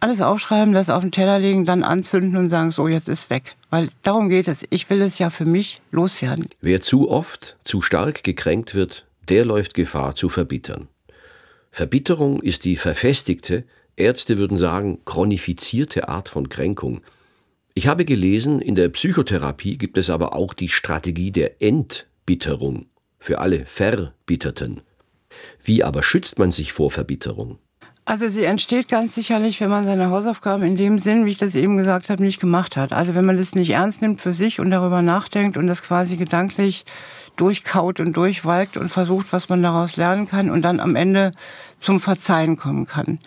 alles 0.00 0.20
aufschreiben, 0.20 0.72
das 0.74 0.90
auf 0.90 1.02
den 1.02 1.12
Teller 1.12 1.38
legen, 1.38 1.64
dann 1.64 1.82
anzünden 1.82 2.36
und 2.36 2.50
sagen, 2.50 2.70
so, 2.70 2.88
jetzt 2.88 3.08
ist 3.08 3.30
weg. 3.30 3.54
Weil 3.68 3.88
darum 4.02 4.28
geht 4.28 4.48
es. 4.48 4.66
Ich 4.70 4.88
will 4.90 5.02
es 5.02 5.18
ja 5.18 5.30
für 5.30 5.44
mich 5.44 5.78
loswerden. 5.90 6.48
Wer 6.60 6.80
zu 6.80 7.10
oft, 7.10 7.56
zu 7.64 7.82
stark 7.82 8.24
gekränkt 8.24 8.74
wird, 8.74 9.06
der 9.28 9.44
läuft 9.44 9.74
Gefahr 9.74 10.14
zu 10.14 10.28
verbittern. 10.28 10.88
Verbitterung 11.70 12.42
ist 12.42 12.64
die 12.64 12.76
verfestigte, 12.76 13.64
Ärzte 13.96 14.38
würden 14.38 14.56
sagen, 14.56 14.98
chronifizierte 15.04 16.08
Art 16.08 16.28
von 16.28 16.48
Kränkung. 16.48 17.02
Ich 17.74 17.86
habe 17.86 18.04
gelesen, 18.04 18.60
in 18.60 18.74
der 18.74 18.88
Psychotherapie 18.88 19.78
gibt 19.78 19.98
es 19.98 20.10
aber 20.10 20.34
auch 20.34 20.54
die 20.54 20.68
Strategie 20.68 21.30
der 21.30 21.62
Entbitterung 21.62 22.86
für 23.18 23.38
alle 23.38 23.66
Verbitterten. 23.66 24.80
Wie 25.62 25.84
aber 25.84 26.02
schützt 26.02 26.38
man 26.38 26.50
sich 26.50 26.72
vor 26.72 26.90
Verbitterung? 26.90 27.58
Also 28.10 28.26
sie 28.26 28.42
entsteht 28.42 28.88
ganz 28.88 29.14
sicherlich, 29.14 29.60
wenn 29.60 29.70
man 29.70 29.84
seine 29.84 30.10
Hausaufgaben 30.10 30.64
in 30.64 30.76
dem 30.76 30.98
Sinn, 30.98 31.26
wie 31.26 31.30
ich 31.30 31.38
das 31.38 31.54
eben 31.54 31.76
gesagt 31.76 32.10
habe, 32.10 32.24
nicht 32.24 32.40
gemacht 32.40 32.76
hat. 32.76 32.92
Also 32.92 33.14
wenn 33.14 33.24
man 33.24 33.36
das 33.36 33.54
nicht 33.54 33.70
ernst 33.70 34.02
nimmt 34.02 34.20
für 34.20 34.32
sich 34.32 34.58
und 34.58 34.72
darüber 34.72 35.00
nachdenkt 35.00 35.56
und 35.56 35.68
das 35.68 35.84
quasi 35.84 36.16
gedanklich 36.16 36.84
durchkaut 37.36 38.00
und 38.00 38.16
durchwalkt 38.16 38.76
und 38.76 38.88
versucht, 38.88 39.32
was 39.32 39.48
man 39.48 39.62
daraus 39.62 39.94
lernen 39.94 40.26
kann 40.26 40.50
und 40.50 40.62
dann 40.62 40.80
am 40.80 40.96
Ende 40.96 41.30
zum 41.78 42.00
Verzeihen 42.00 42.56
kommen 42.56 42.84
kann. 42.84 43.20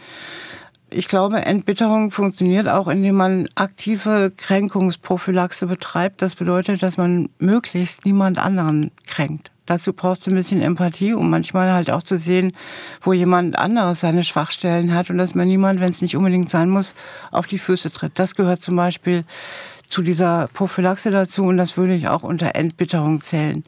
Ich 0.89 1.07
glaube, 1.07 1.45
Entbitterung 1.45 2.11
funktioniert 2.11 2.67
auch, 2.67 2.89
indem 2.89 3.15
man 3.15 3.47
aktive 3.55 4.33
Kränkungsprophylaxe 4.35 5.65
betreibt. 5.65 6.21
Das 6.21 6.35
bedeutet, 6.35 6.83
dass 6.83 6.97
man 6.97 7.29
möglichst 7.39 8.03
niemand 8.03 8.37
anderen 8.37 8.91
kränkt. 9.07 9.52
Dazu 9.65 9.93
brauchst 9.93 10.25
du 10.27 10.31
ein 10.31 10.35
bisschen 10.35 10.61
Empathie, 10.61 11.13
um 11.13 11.29
manchmal 11.29 11.71
halt 11.71 11.89
auch 11.89 12.03
zu 12.03 12.17
sehen, 12.17 12.51
wo 13.01 13.13
jemand 13.13 13.57
anderes 13.57 14.01
seine 14.01 14.23
Schwachstellen 14.23 14.93
hat 14.93 15.09
und 15.09 15.17
dass 15.17 15.35
man 15.35 15.47
niemand, 15.47 15.79
wenn 15.79 15.91
es 15.91 16.01
nicht 16.01 16.17
unbedingt 16.17 16.49
sein 16.49 16.69
muss, 16.69 16.93
auf 17.31 17.47
die 17.47 17.57
Füße 17.57 17.91
tritt. 17.91 18.13
Das 18.15 18.35
gehört 18.35 18.61
zum 18.61 18.75
Beispiel 18.75 19.23
zu 19.87 20.01
dieser 20.01 20.49
Prophylaxe 20.53 21.11
dazu 21.11 21.43
und 21.43 21.57
das 21.57 21.77
würde 21.77 21.93
ich 21.93 22.07
auch 22.07 22.23
unter 22.23 22.55
Entbitterung 22.55 23.21
zählen. 23.21 23.63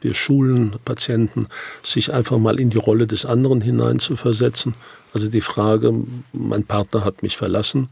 Wir 0.00 0.14
schulen 0.14 0.76
Patienten, 0.84 1.46
sich 1.82 2.12
einfach 2.12 2.38
mal 2.38 2.58
in 2.58 2.70
die 2.70 2.78
Rolle 2.78 3.06
des 3.06 3.24
anderen 3.24 3.60
hineinzuversetzen. 3.60 4.72
Also 5.14 5.28
die 5.28 5.40
Frage, 5.40 5.92
mein 6.32 6.64
Partner 6.64 7.04
hat 7.04 7.22
mich 7.22 7.36
verlassen, 7.36 7.88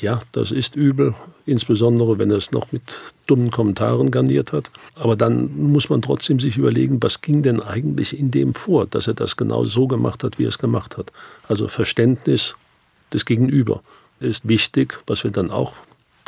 ja, 0.00 0.20
das 0.32 0.50
ist 0.50 0.76
übel, 0.76 1.14
insbesondere 1.46 2.18
wenn 2.18 2.30
er 2.30 2.36
es 2.36 2.52
noch 2.52 2.72
mit 2.72 2.82
dummen 3.26 3.50
Kommentaren 3.50 4.10
garniert 4.10 4.52
hat. 4.52 4.70
Aber 4.94 5.16
dann 5.16 5.70
muss 5.70 5.88
man 5.88 6.02
trotzdem 6.02 6.40
sich 6.40 6.56
überlegen, 6.56 7.02
was 7.02 7.20
ging 7.20 7.42
denn 7.42 7.60
eigentlich 7.60 8.18
in 8.18 8.30
dem 8.30 8.54
vor, 8.54 8.86
dass 8.86 9.06
er 9.06 9.14
das 9.14 9.36
genau 9.36 9.64
so 9.64 9.86
gemacht 9.86 10.24
hat, 10.24 10.38
wie 10.38 10.44
er 10.44 10.48
es 10.48 10.58
gemacht 10.58 10.98
hat. 10.98 11.12
Also 11.48 11.68
Verständnis 11.68 12.56
des 13.12 13.24
Gegenüber 13.24 13.82
ist 14.20 14.48
wichtig, 14.48 14.98
was 15.06 15.24
wir 15.24 15.30
dann 15.30 15.50
auch 15.50 15.74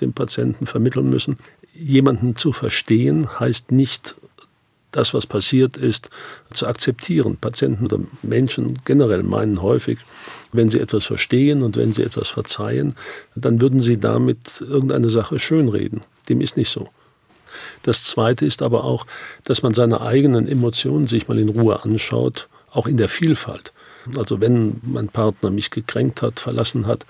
dem 0.00 0.12
Patienten 0.12 0.66
vermitteln 0.66 1.11
müssen. 1.11 1.37
Jemanden 1.74 2.37
zu 2.37 2.52
verstehen 2.52 3.29
heißt 3.40 3.72
nicht 3.72 4.14
das, 4.92 5.12
was 5.12 5.26
passiert 5.26 5.76
ist, 5.76 6.11
zu 6.52 6.66
akzeptieren. 6.66 7.37
Patienten 7.37 7.85
oder 7.85 7.98
Menschen 8.22 8.79
generell 8.85 9.22
meinen 9.22 9.61
häufig, 9.61 9.98
wenn 10.57 10.69
sie 10.69 10.81
etwas 10.81 11.07
verstehen 11.07 11.62
und 11.62 11.77
wenn 11.77 11.92
sie 11.92 12.03
etwas 12.03 12.29
verzeihen, 12.29 12.95
dann 13.35 13.61
würden 13.61 13.81
sie 13.81 13.99
damit 13.99 14.61
irgendeine 14.61 15.11
Sache 15.11 15.38
schönreden. 15.38 16.01
Dem 16.29 16.40
ist 16.40 16.57
nicht 16.57 16.71
so. 16.71 16.88
Das 17.83 18.05
Zweite 18.05 18.45
ist 18.45 18.62
aber 18.62 18.85
auch, 18.85 19.07
dass 19.45 19.62
man 19.62 19.75
seine 19.75 20.01
eigenen 20.01 20.47
Emotionen 20.47 21.07
sich 21.07 21.29
mal 21.29 21.38
in 21.38 21.49
Ruhe 21.49 21.83
anschaut, 21.83 22.49
auch 22.71 22.87
in 22.87 22.97
der 22.97 23.09
Vielfalt. 23.09 23.73
Also 24.16 24.40
wenn 24.40 24.81
mein 24.83 25.09
Partner 25.09 25.51
mich 25.51 25.71
gekränkt 25.71 26.23
hat, 26.23 26.40
verlassen 26.40 26.87
hat, 26.87 27.07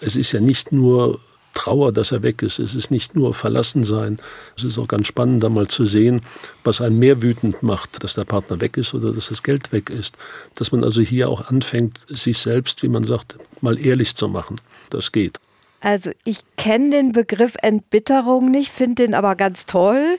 es 0.00 0.16
ist 0.16 0.32
ja 0.32 0.40
nicht 0.40 0.72
nur 0.72 1.20
Trauer, 1.56 1.90
dass 1.90 2.12
er 2.12 2.22
weg 2.22 2.42
ist. 2.42 2.58
Es 2.58 2.74
ist 2.74 2.90
nicht 2.90 3.16
nur 3.16 3.34
Verlassensein. 3.34 4.16
Es 4.56 4.62
ist 4.62 4.78
auch 4.78 4.86
ganz 4.86 5.06
spannend, 5.06 5.42
da 5.42 5.48
mal 5.48 5.66
zu 5.66 5.84
sehen, 5.84 6.20
was 6.62 6.80
einen 6.80 6.98
mehr 6.98 7.22
wütend 7.22 7.62
macht, 7.62 8.04
dass 8.04 8.14
der 8.14 8.24
Partner 8.24 8.60
weg 8.60 8.76
ist 8.76 8.94
oder 8.94 9.12
dass 9.12 9.30
das 9.30 9.42
Geld 9.42 9.72
weg 9.72 9.90
ist. 9.90 10.16
Dass 10.54 10.70
man 10.70 10.84
also 10.84 11.00
hier 11.00 11.28
auch 11.28 11.48
anfängt, 11.48 12.00
sich 12.08 12.38
selbst, 12.38 12.82
wie 12.82 12.88
man 12.88 13.04
sagt, 13.04 13.38
mal 13.62 13.78
ehrlich 13.84 14.14
zu 14.14 14.28
machen. 14.28 14.60
Das 14.90 15.12
geht. 15.12 15.38
Also 15.80 16.10
ich 16.24 16.40
kenne 16.56 16.90
den 16.90 17.12
Begriff 17.12 17.54
Entbitterung 17.62 18.50
nicht, 18.50 18.70
finde 18.70 19.04
den 19.04 19.14
aber 19.14 19.34
ganz 19.34 19.66
toll 19.66 20.18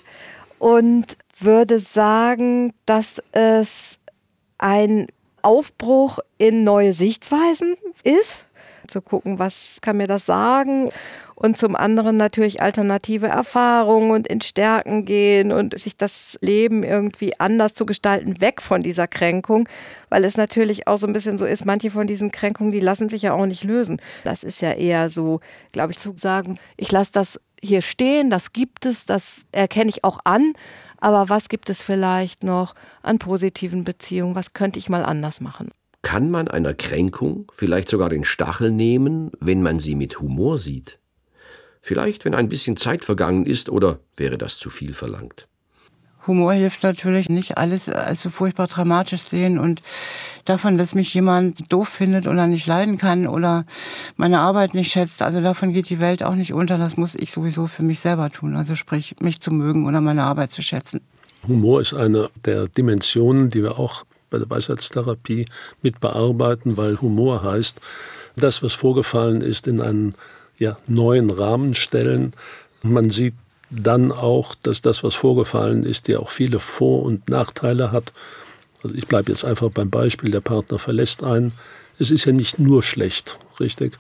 und 0.60 1.17
würde 1.39 1.80
sagen, 1.80 2.73
dass 2.86 3.21
es 3.32 4.00
ein 4.58 5.08
Aufbruch 5.43 6.19
in 6.38 6.63
neue 6.63 6.93
Sichtweisen 6.93 7.76
ist. 8.04 8.47
Zu 8.88 9.02
gucken, 9.02 9.39
was 9.39 9.80
kann 9.82 9.97
mir 9.97 10.08
das 10.08 10.26
sagen 10.26 10.89
und 11.39 11.56
zum 11.56 11.76
anderen 11.76 12.17
natürlich 12.17 12.63
alternative 12.63 13.28
Erfahrungen 13.28 14.10
und 14.10 14.28
in 14.28 14.41
Stärken 14.41 15.06
gehen 15.06 15.52
und 15.52 15.78
sich 15.78 15.95
das 15.95 16.36
Leben 16.41 16.82
irgendwie 16.82 17.39
anders 17.39 17.76
zu 17.76 17.86
gestalten, 17.86 18.41
weg 18.41 18.60
von 18.60 18.82
dieser 18.82 19.08
Kränkung, 19.08 19.69
weil 20.10 20.23
es 20.23 20.36
natürlich 20.36 20.88
auch 20.88 20.97
so 20.97 21.06
ein 21.06 21.13
bisschen 21.13 21.38
so 21.38 21.45
ist, 21.45 21.63
manche 21.63 21.91
von 21.91 22.08
diesen 22.08 22.32
Kränkungen, 22.32 22.71
die 22.71 22.80
lassen 22.80 23.08
sich 23.08 23.21
ja 23.21 23.34
auch 23.34 23.45
nicht 23.45 23.63
lösen. 23.63 24.02
Das 24.23 24.43
ist 24.43 24.62
ja 24.62 24.71
eher 24.71 25.12
so, 25.12 25.39
glaube 25.73 25.91
ich, 25.91 26.00
zu 26.00 26.13
sagen, 26.15 26.58
ich 26.76 26.91
lasse 26.91 27.12
das 27.12 27.39
hier 27.62 27.84
stehen, 27.84 28.32
das 28.32 28.52
gibt 28.52 28.88
es, 28.88 29.06
das 29.06 29.41
erkenne 29.52 29.91
ich 29.91 30.04
auch 30.04 30.19
an, 30.23 30.54
aber 31.00 31.30
was 31.30 31.50
gibt 31.50 31.69
es 31.69 31.84
vielleicht 31.84 32.43
noch 32.43 32.73
an 33.04 33.19
positiven 33.19 33.84
Beziehungen, 33.84 34.34
was 34.34 34.54
könnte 34.54 34.80
ich 34.80 34.89
mal 34.89 35.06
anders 35.06 35.39
machen? 35.39 35.69
Kann 36.08 36.32
man 36.32 36.48
einer 36.48 36.74
Kränkung 36.74 37.52
vielleicht 37.54 37.89
sogar 37.89 38.08
den 38.08 38.24
Stachel 38.24 38.72
nehmen, 38.72 39.30
wenn 39.41 39.62
man 39.62 39.78
sie 39.78 39.93
mit 39.93 40.22
Humor 40.22 40.58
sieht? 40.58 41.00
Vielleicht, 41.82 42.24
wenn 42.24 42.34
ein 42.34 42.48
bisschen 42.48 42.78
Zeit 42.78 43.04
vergangen 43.04 43.46
ist, 43.46 43.67
oder 43.67 44.00
wäre 44.15 44.38
das 44.38 44.58
zu 44.58 44.70
viel 44.70 44.93
verlangt? 44.93 45.50
Humor 46.26 46.54
hilft 46.54 46.82
natürlich 46.84 47.28
nicht 47.28 47.58
alles 47.58 47.89
also 47.89 48.30
furchtbar 48.30 48.67
dramatisch 48.67 49.24
sehen 49.24 49.60
und 49.60 49.82
davon, 50.46 50.78
dass 50.78 50.96
mich 50.96 51.13
jemand 51.13 51.74
doof 51.74 51.89
findet 51.89 52.26
oder 52.26 52.48
nicht 52.48 52.67
leiden 52.67 52.98
kann 52.98 53.28
oder 53.28 53.65
meine 54.15 54.39
Arbeit 54.39 54.76
nicht 54.76 54.89
schätzt. 54.89 55.22
Also 55.22 55.41
davon 55.41 55.74
geht 55.74 55.89
die 55.89 56.00
Welt 56.00 56.24
auch 56.24 56.36
nicht 56.36 56.54
unter. 56.54 56.78
Das 56.78 56.96
muss 56.96 57.15
ich 57.15 57.34
sowieso 57.34 57.67
für 57.67 57.84
mich 57.84 58.00
selber 58.00 58.30
tun. 58.30 58.56
Also 58.56 58.76
sprich, 58.76 59.17
mich 59.20 59.41
zu 59.41 59.52
mögen 59.52 59.86
oder 59.86 60.00
meine 60.00 60.24
Arbeit 60.24 60.54
zu 60.54 60.62
schätzen. 60.62 61.02
Humor 61.46 61.82
ist 61.82 61.93
eine 61.93 62.30
der 62.46 62.70
Dimensionen, 62.70 63.50
die 63.50 63.62
wir 63.62 63.78
auch 63.78 64.06
bei 64.30 64.38
der 64.38 64.50
Weisheitstherapie 64.50 65.46
mit 65.82 66.00
bearbeiten, 66.00 66.78
weil 66.78 67.00
Humor 67.02 67.44
heißt, 67.44 67.80
das, 68.36 68.63
was 68.63 68.74
vorgefallen 68.74 69.42
ist, 69.42 69.68
in 69.68 69.82
einen 69.82 70.13
ja, 70.58 70.78
neuen 70.88 71.30
Rahmen 71.30 71.74
stellen. 71.76 72.34
Man 72.84 73.10
sieht 73.10 73.34
dann 73.70 74.12
auch, 74.12 74.56
dass 74.56 74.82
das, 74.82 75.04
was 75.04 75.16
vorgefallen 75.16 75.84
ist, 75.84 76.08
ja 76.08 76.20
auch 76.20 76.30
viele 76.30 76.60
Vor- 76.60 77.04
und 77.04 77.30
Nachteile 77.30 77.92
hat. 77.92 78.13
Also 78.84 78.96
ich 78.96 79.08
bleibe 79.08 79.32
jetzt 79.32 79.44
einfach 79.44 79.70
beim 79.70 79.90
Beispiel, 79.90 80.32
der 80.32 80.42
Partner 80.42 80.80
verlässt 80.80 81.24
einen. 81.24 81.54
Es 82.00 82.12
ist 82.12 82.26
ja 82.26 82.32
nicht 82.32 82.60
nur 82.60 82.84
schlecht, 82.84 83.40
richtig? 83.60 83.98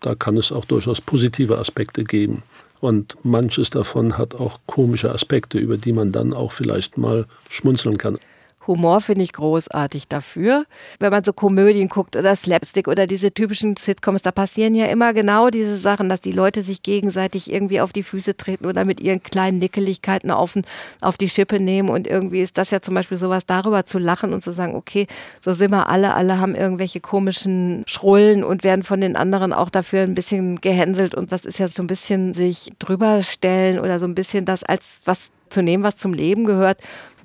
Da 0.00 0.14
kann 0.14 0.36
es 0.36 0.52
auch 0.52 0.66
durchaus 0.66 1.00
positive 1.00 1.58
Aspekte 1.58 2.04
geben. 2.04 2.42
Und 2.80 3.16
manches 3.22 3.70
davon 3.70 4.18
hat 4.18 4.34
auch 4.34 4.60
komische 4.66 5.10
Aspekte, 5.10 5.58
über 5.58 5.78
die 5.78 5.92
man 5.92 6.12
dann 6.12 6.34
auch 6.34 6.52
vielleicht 6.52 6.98
mal 6.98 7.26
schmunzeln 7.48 7.96
kann. 7.96 8.18
Humor 8.66 9.00
finde 9.00 9.24
ich 9.24 9.32
großartig 9.32 10.08
dafür. 10.08 10.64
Wenn 10.98 11.10
man 11.10 11.24
so 11.24 11.32
Komödien 11.32 11.88
guckt 11.88 12.16
oder 12.16 12.34
Slapstick 12.36 12.88
oder 12.88 13.06
diese 13.06 13.32
typischen 13.32 13.76
Sitcoms, 13.76 14.22
da 14.22 14.32
passieren 14.32 14.74
ja 14.74 14.86
immer 14.86 15.12
genau 15.12 15.50
diese 15.50 15.76
Sachen, 15.76 16.08
dass 16.08 16.20
die 16.20 16.32
Leute 16.32 16.62
sich 16.62 16.82
gegenseitig 16.82 17.52
irgendwie 17.52 17.80
auf 17.80 17.92
die 17.92 18.02
Füße 18.02 18.36
treten 18.36 18.66
oder 18.66 18.84
mit 18.84 19.00
ihren 19.00 19.22
kleinen 19.22 19.58
Nickeligkeiten 19.58 20.30
auf, 20.30 20.54
auf 21.00 21.16
die 21.16 21.28
Schippe 21.28 21.60
nehmen. 21.60 21.88
Und 21.88 22.06
irgendwie 22.06 22.40
ist 22.40 22.58
das 22.58 22.70
ja 22.70 22.80
zum 22.80 22.94
Beispiel 22.94 23.18
sowas, 23.18 23.46
darüber 23.46 23.86
zu 23.86 23.98
lachen 23.98 24.32
und 24.32 24.42
zu 24.42 24.52
sagen, 24.52 24.74
okay, 24.74 25.06
so 25.40 25.52
sind 25.52 25.70
wir 25.70 25.88
alle, 25.88 26.14
alle 26.14 26.40
haben 26.40 26.54
irgendwelche 26.54 27.00
komischen 27.00 27.84
Schrullen 27.86 28.44
und 28.44 28.64
werden 28.64 28.82
von 28.82 29.00
den 29.00 29.16
anderen 29.16 29.52
auch 29.52 29.70
dafür 29.70 30.02
ein 30.02 30.14
bisschen 30.14 30.60
gehänselt. 30.60 31.14
Und 31.14 31.32
das 31.32 31.44
ist 31.44 31.58
ja 31.58 31.68
so 31.68 31.82
ein 31.82 31.86
bisschen 31.86 32.34
sich 32.34 32.72
drüber 32.78 33.22
stellen 33.22 33.78
oder 33.78 33.98
so 33.98 34.06
ein 34.06 34.14
bisschen 34.14 34.44
das 34.44 34.62
als 34.62 35.00
was 35.04 35.30
zu 35.50 35.62
nehmen, 35.62 35.84
was 35.84 35.96
zum 35.96 36.14
Leben 36.14 36.44
gehört 36.44 36.80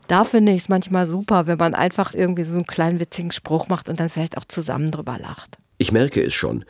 da 0.09 0.23
finde 0.23 0.51
ich 0.51 0.63
es 0.63 0.69
manchmal 0.69 1.05
super, 1.05 1.45
wenn 1.47 1.57
man 1.57 1.75
einfach 1.75 2.13
irgendwie 2.13 2.43
so 2.43 2.55
einen 2.55 2.65
kleinen 2.65 2.99
witzigen 2.99 3.31
Spruch 3.31 3.69
macht 3.69 3.89
und 3.89 3.99
dann 3.99 4.09
vielleicht 4.09 4.37
auch 4.37 4.45
zusammen 4.45 4.89
drüber 4.91 5.19
lacht. 5.19 5.57
Ich 5.77 5.91
merke 5.91 6.23
es 6.23 6.33
schon. 6.33 6.65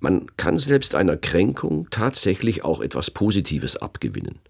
Man 0.00 0.26
kann 0.36 0.58
selbst 0.58 0.96
einer 0.96 1.16
Kränkung 1.16 1.88
tatsächlich 1.90 2.64
auch 2.64 2.80
etwas 2.80 3.12
Positives 3.12 3.76
abgewinnen. 3.76 4.40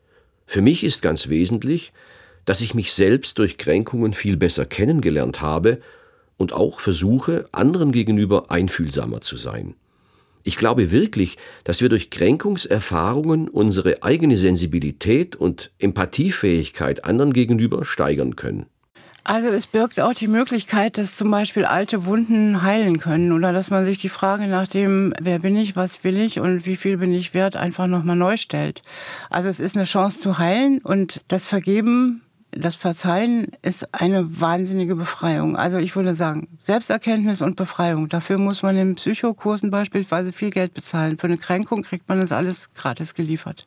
Für 0.47 0.63
mich 0.63 0.83
ist 0.83 1.03
ganz 1.03 1.29
wesentlich, 1.29 1.93
dass 2.47 2.63
ich 2.63 2.75
mich 2.75 2.95
selbst 2.95 3.39
durch 3.39 3.59
Kränkungen 3.59 4.15
viel 4.15 4.39
besser 4.39 4.65
kennengelernt 4.65 5.43
habe 5.43 5.81
und 6.39 6.55
auch 6.55 6.81
versuche, 6.81 7.49
anderen 7.53 7.93
gegenüber 7.93 8.51
einfühlsamer 8.51 9.21
zu 9.21 9.37
sein. 9.37 9.75
Ich 10.45 10.57
glaube 10.57 10.91
wirklich, 10.91 11.39
dass 11.65 11.81
wir 11.81 11.89
durch 11.89 12.11
Kränkungserfahrungen 12.11 13.49
unsere 13.49 14.03
eigene 14.03 14.37
Sensibilität 14.37 15.37
und 15.37 15.71
Empathiefähigkeit 15.79 17.05
anderen 17.05 17.33
gegenüber 17.33 17.85
steigern 17.85 18.37
können. 18.37 18.67
Also 19.25 19.51
es 19.51 19.69
birgt 19.69 20.01
auch 20.01 20.15
die 20.15 20.27
Möglichkeit, 20.27 20.99
dass 20.99 21.17
zum 21.17 21.31
Beispiel 21.31 21.65
alte 21.65 22.07
Wunden 22.07 22.63
heilen 22.63 22.99
können 22.99 23.31
oder 23.31 23.53
dass 23.53 23.71
man 23.71 23.87
sich 23.87 23.99
die 23.99 24.09
Frage 24.09 24.49
nach 24.49 24.67
dem, 24.67 25.15
wer 25.21 25.39
bin 25.39 25.57
ich, 25.57 25.77
was 25.77 26.03
will 26.03 26.19
ich 26.19 26.41
und 26.41 26.67
wie 26.67 26.75
viel 26.75 26.97
bin 26.97 27.15
ich 27.15 27.33
wert, 27.33 27.55
einfach 27.55 27.87
nochmal 27.87 28.17
neu 28.17 28.37
stellt. 28.37 28.83
Also 29.31 29.49
es 29.49 29.61
ist 29.61 29.77
eine 29.77 29.85
Chance 29.85 30.19
zu 30.19 30.39
heilen 30.39 30.79
und 30.79 31.21
das 31.29 31.47
Vergeben 31.47 32.23
das 32.53 32.77
Verzeihen 32.77 33.49
ist 33.63 33.87
eine 33.93 34.41
wahnsinnige 34.41 34.95
Befreiung. 34.95 35.57
Also 35.57 35.79
ich 35.79 35.97
würde 35.97 36.15
sagen, 36.15 36.49
Selbsterkenntnis 36.61 37.41
und 37.41 37.57
Befreiung. 37.57 38.09
Dafür 38.09 38.39
muss 38.39 38.63
man 38.63 38.77
in 38.77 38.95
Psychokursen 38.95 39.71
beispielsweise 39.71 40.33
viel 40.33 40.51
Geld 40.51 40.75
bezahlen. 40.75 41.19
Für 41.19 41.27
eine 41.27 41.39
Kränkung 41.39 41.83
kriegt 41.83 42.09
man 42.09 42.21
das 42.21 42.31
alles 42.31 42.69
gratis 42.75 43.15
geliefert. 43.15 43.67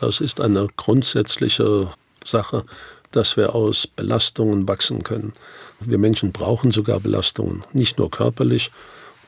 Das 0.00 0.20
ist 0.20 0.40
eine 0.40 0.68
grundsätzliche 0.76 1.88
Sache, 2.24 2.64
dass 3.10 3.36
wir 3.36 3.54
aus 3.54 3.86
Belastungen 3.86 4.68
wachsen 4.68 5.02
können. 5.02 5.32
Wir 5.80 5.98
Menschen 5.98 6.32
brauchen 6.32 6.70
sogar 6.70 7.00
Belastungen, 7.00 7.64
nicht 7.72 7.98
nur 7.98 8.10
körperlich, 8.10 8.70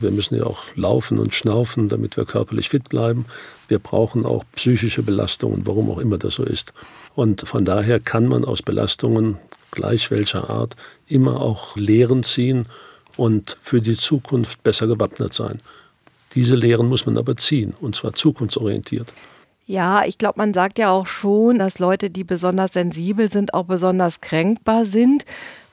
wir 0.02 0.10
müssen 0.10 0.36
ja 0.36 0.44
auch 0.44 0.64
laufen 0.74 1.18
und 1.18 1.34
schnaufen, 1.34 1.88
damit 1.88 2.16
wir 2.16 2.24
körperlich 2.24 2.68
fit 2.68 2.88
bleiben. 2.88 3.24
Wir 3.68 3.78
brauchen 3.78 4.26
auch 4.26 4.44
psychische 4.56 5.02
Belastungen, 5.02 5.66
warum 5.66 5.90
auch 5.90 5.98
immer 5.98 6.18
das 6.18 6.34
so 6.34 6.42
ist. 6.42 6.72
Und 7.14 7.46
von 7.46 7.64
daher 7.64 8.00
kann 8.00 8.26
man 8.26 8.44
aus 8.44 8.62
Belastungen 8.62 9.38
gleich 9.70 10.10
welcher 10.10 10.50
Art 10.50 10.76
immer 11.06 11.40
auch 11.40 11.76
Lehren 11.76 12.22
ziehen 12.22 12.68
und 13.16 13.58
für 13.62 13.80
die 13.80 13.96
Zukunft 13.96 14.62
besser 14.62 14.86
gewappnet 14.86 15.32
sein. 15.34 15.58
Diese 16.34 16.56
Lehren 16.56 16.88
muss 16.88 17.04
man 17.04 17.18
aber 17.18 17.36
ziehen, 17.36 17.74
und 17.80 17.94
zwar 17.94 18.14
zukunftsorientiert. 18.14 19.12
Ja, 19.66 20.04
ich 20.04 20.18
glaube, 20.18 20.38
man 20.38 20.54
sagt 20.54 20.78
ja 20.78 20.90
auch 20.90 21.06
schon, 21.06 21.58
dass 21.58 21.78
Leute, 21.78 22.10
die 22.10 22.24
besonders 22.24 22.72
sensibel 22.72 23.30
sind, 23.30 23.54
auch 23.54 23.64
besonders 23.64 24.20
kränkbar 24.20 24.84
sind 24.84 25.24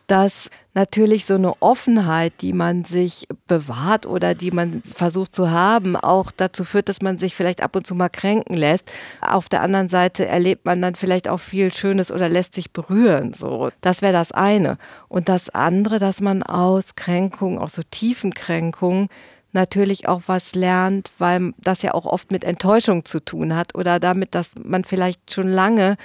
dass 0.10 0.50
natürlich 0.74 1.26
so 1.26 1.36
eine 1.36 1.54
Offenheit, 1.62 2.34
die 2.42 2.54
man 2.54 2.84
sich 2.84 3.28
bewahrt 3.48 4.08
oder 4.08 4.34
die 4.34 4.50
man 4.50 4.82
versucht 4.82 5.36
zu 5.36 5.52
haben, 5.52 5.96
auch 5.96 6.32
dazu 6.36 6.64
führt, 6.64 6.90
dass 6.90 7.02
man 7.02 7.20
sich 7.20 7.36
vielleicht 7.36 7.62
ab 7.62 7.76
und 7.76 7.86
zu 7.86 7.94
mal 7.94 8.10
kränken 8.10 8.58
lässt. 8.58 8.92
Auf 9.22 9.50
der 9.50 9.62
anderen 9.62 9.88
Seite 9.88 10.26
erlebt 10.26 10.66
man 10.66 10.82
dann 10.82 10.96
vielleicht 10.96 11.28
auch 11.28 11.40
viel 11.40 11.72
Schönes 11.72 12.12
oder 12.12 12.28
lässt 12.28 12.56
sich 12.56 12.72
berühren. 12.72 13.34
So, 13.34 13.70
das 13.82 14.02
wäre 14.02 14.14
das 14.14 14.32
eine. 14.32 14.78
Und 15.10 15.30
das 15.30 15.50
andere, 15.52 16.00
dass 16.00 16.22
man 16.22 16.42
aus 16.42 16.96
Kränkungen, 16.96 17.60
aus 17.60 17.74
so 17.74 17.84
tiefen 17.84 18.34
Kränkungen, 18.34 19.10
natürlich 19.52 20.08
auch 20.08 20.24
was 20.28 20.56
lernt, 20.56 21.12
weil 21.18 21.54
das 21.58 21.82
ja 21.82 21.94
auch 21.94 22.06
oft 22.06 22.32
mit 22.32 22.44
Enttäuschung 22.44 23.06
zu 23.06 23.20
tun 23.20 23.56
hat 23.56 23.76
oder 23.76 24.00
damit, 24.00 24.36
dass 24.36 24.54
man 24.64 24.84
vielleicht 24.84 25.34
schon 25.34 25.50
lange 25.50 25.98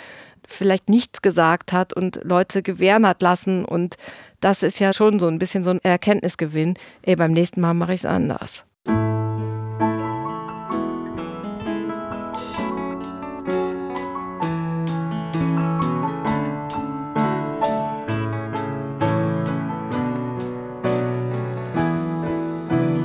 vielleicht 0.48 0.88
nichts 0.88 1.22
gesagt 1.22 1.72
hat 1.72 1.92
und 1.92 2.20
Leute 2.24 2.62
gewähren 2.62 3.06
hat 3.06 3.22
lassen. 3.22 3.64
Und 3.64 3.96
das 4.40 4.62
ist 4.62 4.80
ja 4.80 4.92
schon 4.92 5.18
so 5.18 5.28
ein 5.28 5.38
bisschen 5.38 5.64
so 5.64 5.70
ein 5.70 5.80
Erkenntnisgewinn. 5.82 6.74
Ey, 7.02 7.16
beim 7.16 7.32
nächsten 7.32 7.60
Mal 7.60 7.74
mache 7.74 7.94
ich 7.94 8.00
es 8.00 8.06
anders. 8.06 8.64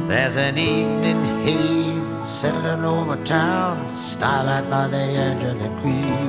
There's 0.08 0.38
an 0.38 0.58
evening 0.58 1.24
haze 1.44 1.90
settling 2.40 2.86
over 2.86 3.18
town, 3.24 3.94
starlight 3.96 4.70
by 4.70 4.88
the 4.88 4.98
edge 4.98 5.44
of 5.44 5.60
the 5.60 5.70
creek. 5.82 6.29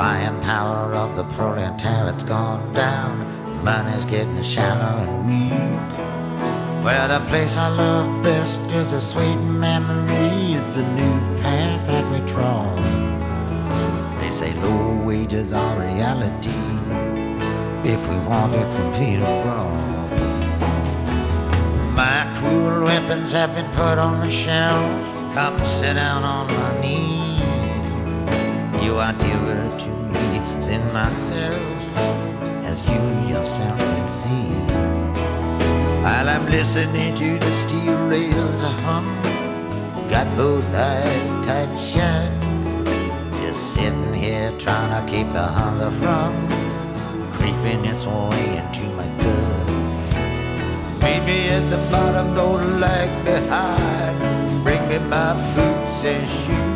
Buying 0.00 0.40
power 0.40 0.94
of 0.94 1.14
the 1.14 1.24
proletariat's 1.24 2.22
gone 2.22 2.72
down. 2.72 3.18
Money's 3.62 4.06
getting 4.06 4.42
shallow 4.42 4.96
and 5.04 5.26
weak. 5.26 5.92
Well, 6.82 7.06
the 7.06 7.22
place 7.28 7.58
I 7.58 7.68
love 7.68 8.22
best 8.22 8.62
is 8.80 8.94
a 8.94 9.00
sweet 9.00 9.36
memory. 9.36 10.54
It's 10.54 10.76
a 10.76 10.86
new 10.94 11.16
path 11.42 11.86
that 11.86 12.04
we 12.12 12.26
trod. 12.26 12.78
They 14.22 14.30
say 14.30 14.54
low 14.62 15.04
wages 15.04 15.52
are 15.52 15.78
reality 15.78 16.62
if 17.84 18.00
we 18.08 18.16
want 18.26 18.54
to 18.54 18.64
compete 18.76 19.18
abroad. 19.18 20.10
My 21.94 22.20
cruel 22.38 22.84
weapons 22.84 23.32
have 23.32 23.54
been 23.54 23.70
put 23.72 23.98
on 23.98 24.20
the 24.20 24.30
shelf. 24.30 25.34
Come 25.34 25.62
sit 25.62 25.92
down 25.92 26.24
on 26.24 26.46
my 26.46 26.80
knee. 26.80 27.19
You 28.82 28.96
are 28.96 29.12
dearer 29.12 29.78
to 29.78 29.90
me 29.90 30.38
than 30.66 30.82
myself, 30.92 31.98
as 32.64 32.82
you 32.88 33.00
yourself 33.28 33.78
can 33.78 34.08
see. 34.08 34.50
While 36.02 36.28
I'm 36.30 36.46
listening 36.46 37.14
to 37.16 37.38
the 37.38 37.52
steel 37.52 37.96
rails 38.08 38.62
hum, 38.84 39.04
got 40.08 40.26
both 40.34 40.64
eyes 40.74 41.30
tight 41.46 41.74
shut. 41.76 42.30
Just 43.42 43.74
sitting 43.74 44.14
here 44.14 44.50
trying 44.58 44.90
to 44.96 45.12
keep 45.12 45.30
the 45.30 45.42
hunger 45.42 45.90
from 45.90 46.48
creeping 47.32 47.84
its 47.84 48.06
way 48.06 48.56
into 48.56 48.84
my 48.96 49.08
gut. 49.22 49.66
Meet 51.02 51.22
me 51.26 51.48
at 51.50 51.68
the 51.68 51.80
bottom, 51.92 52.34
don't 52.34 52.80
lag 52.80 53.10
behind. 53.26 54.64
Bring 54.64 54.82
me 54.88 54.98
my 55.10 55.34
boots 55.54 56.04
and 56.04 56.28
shoes. 56.28 56.69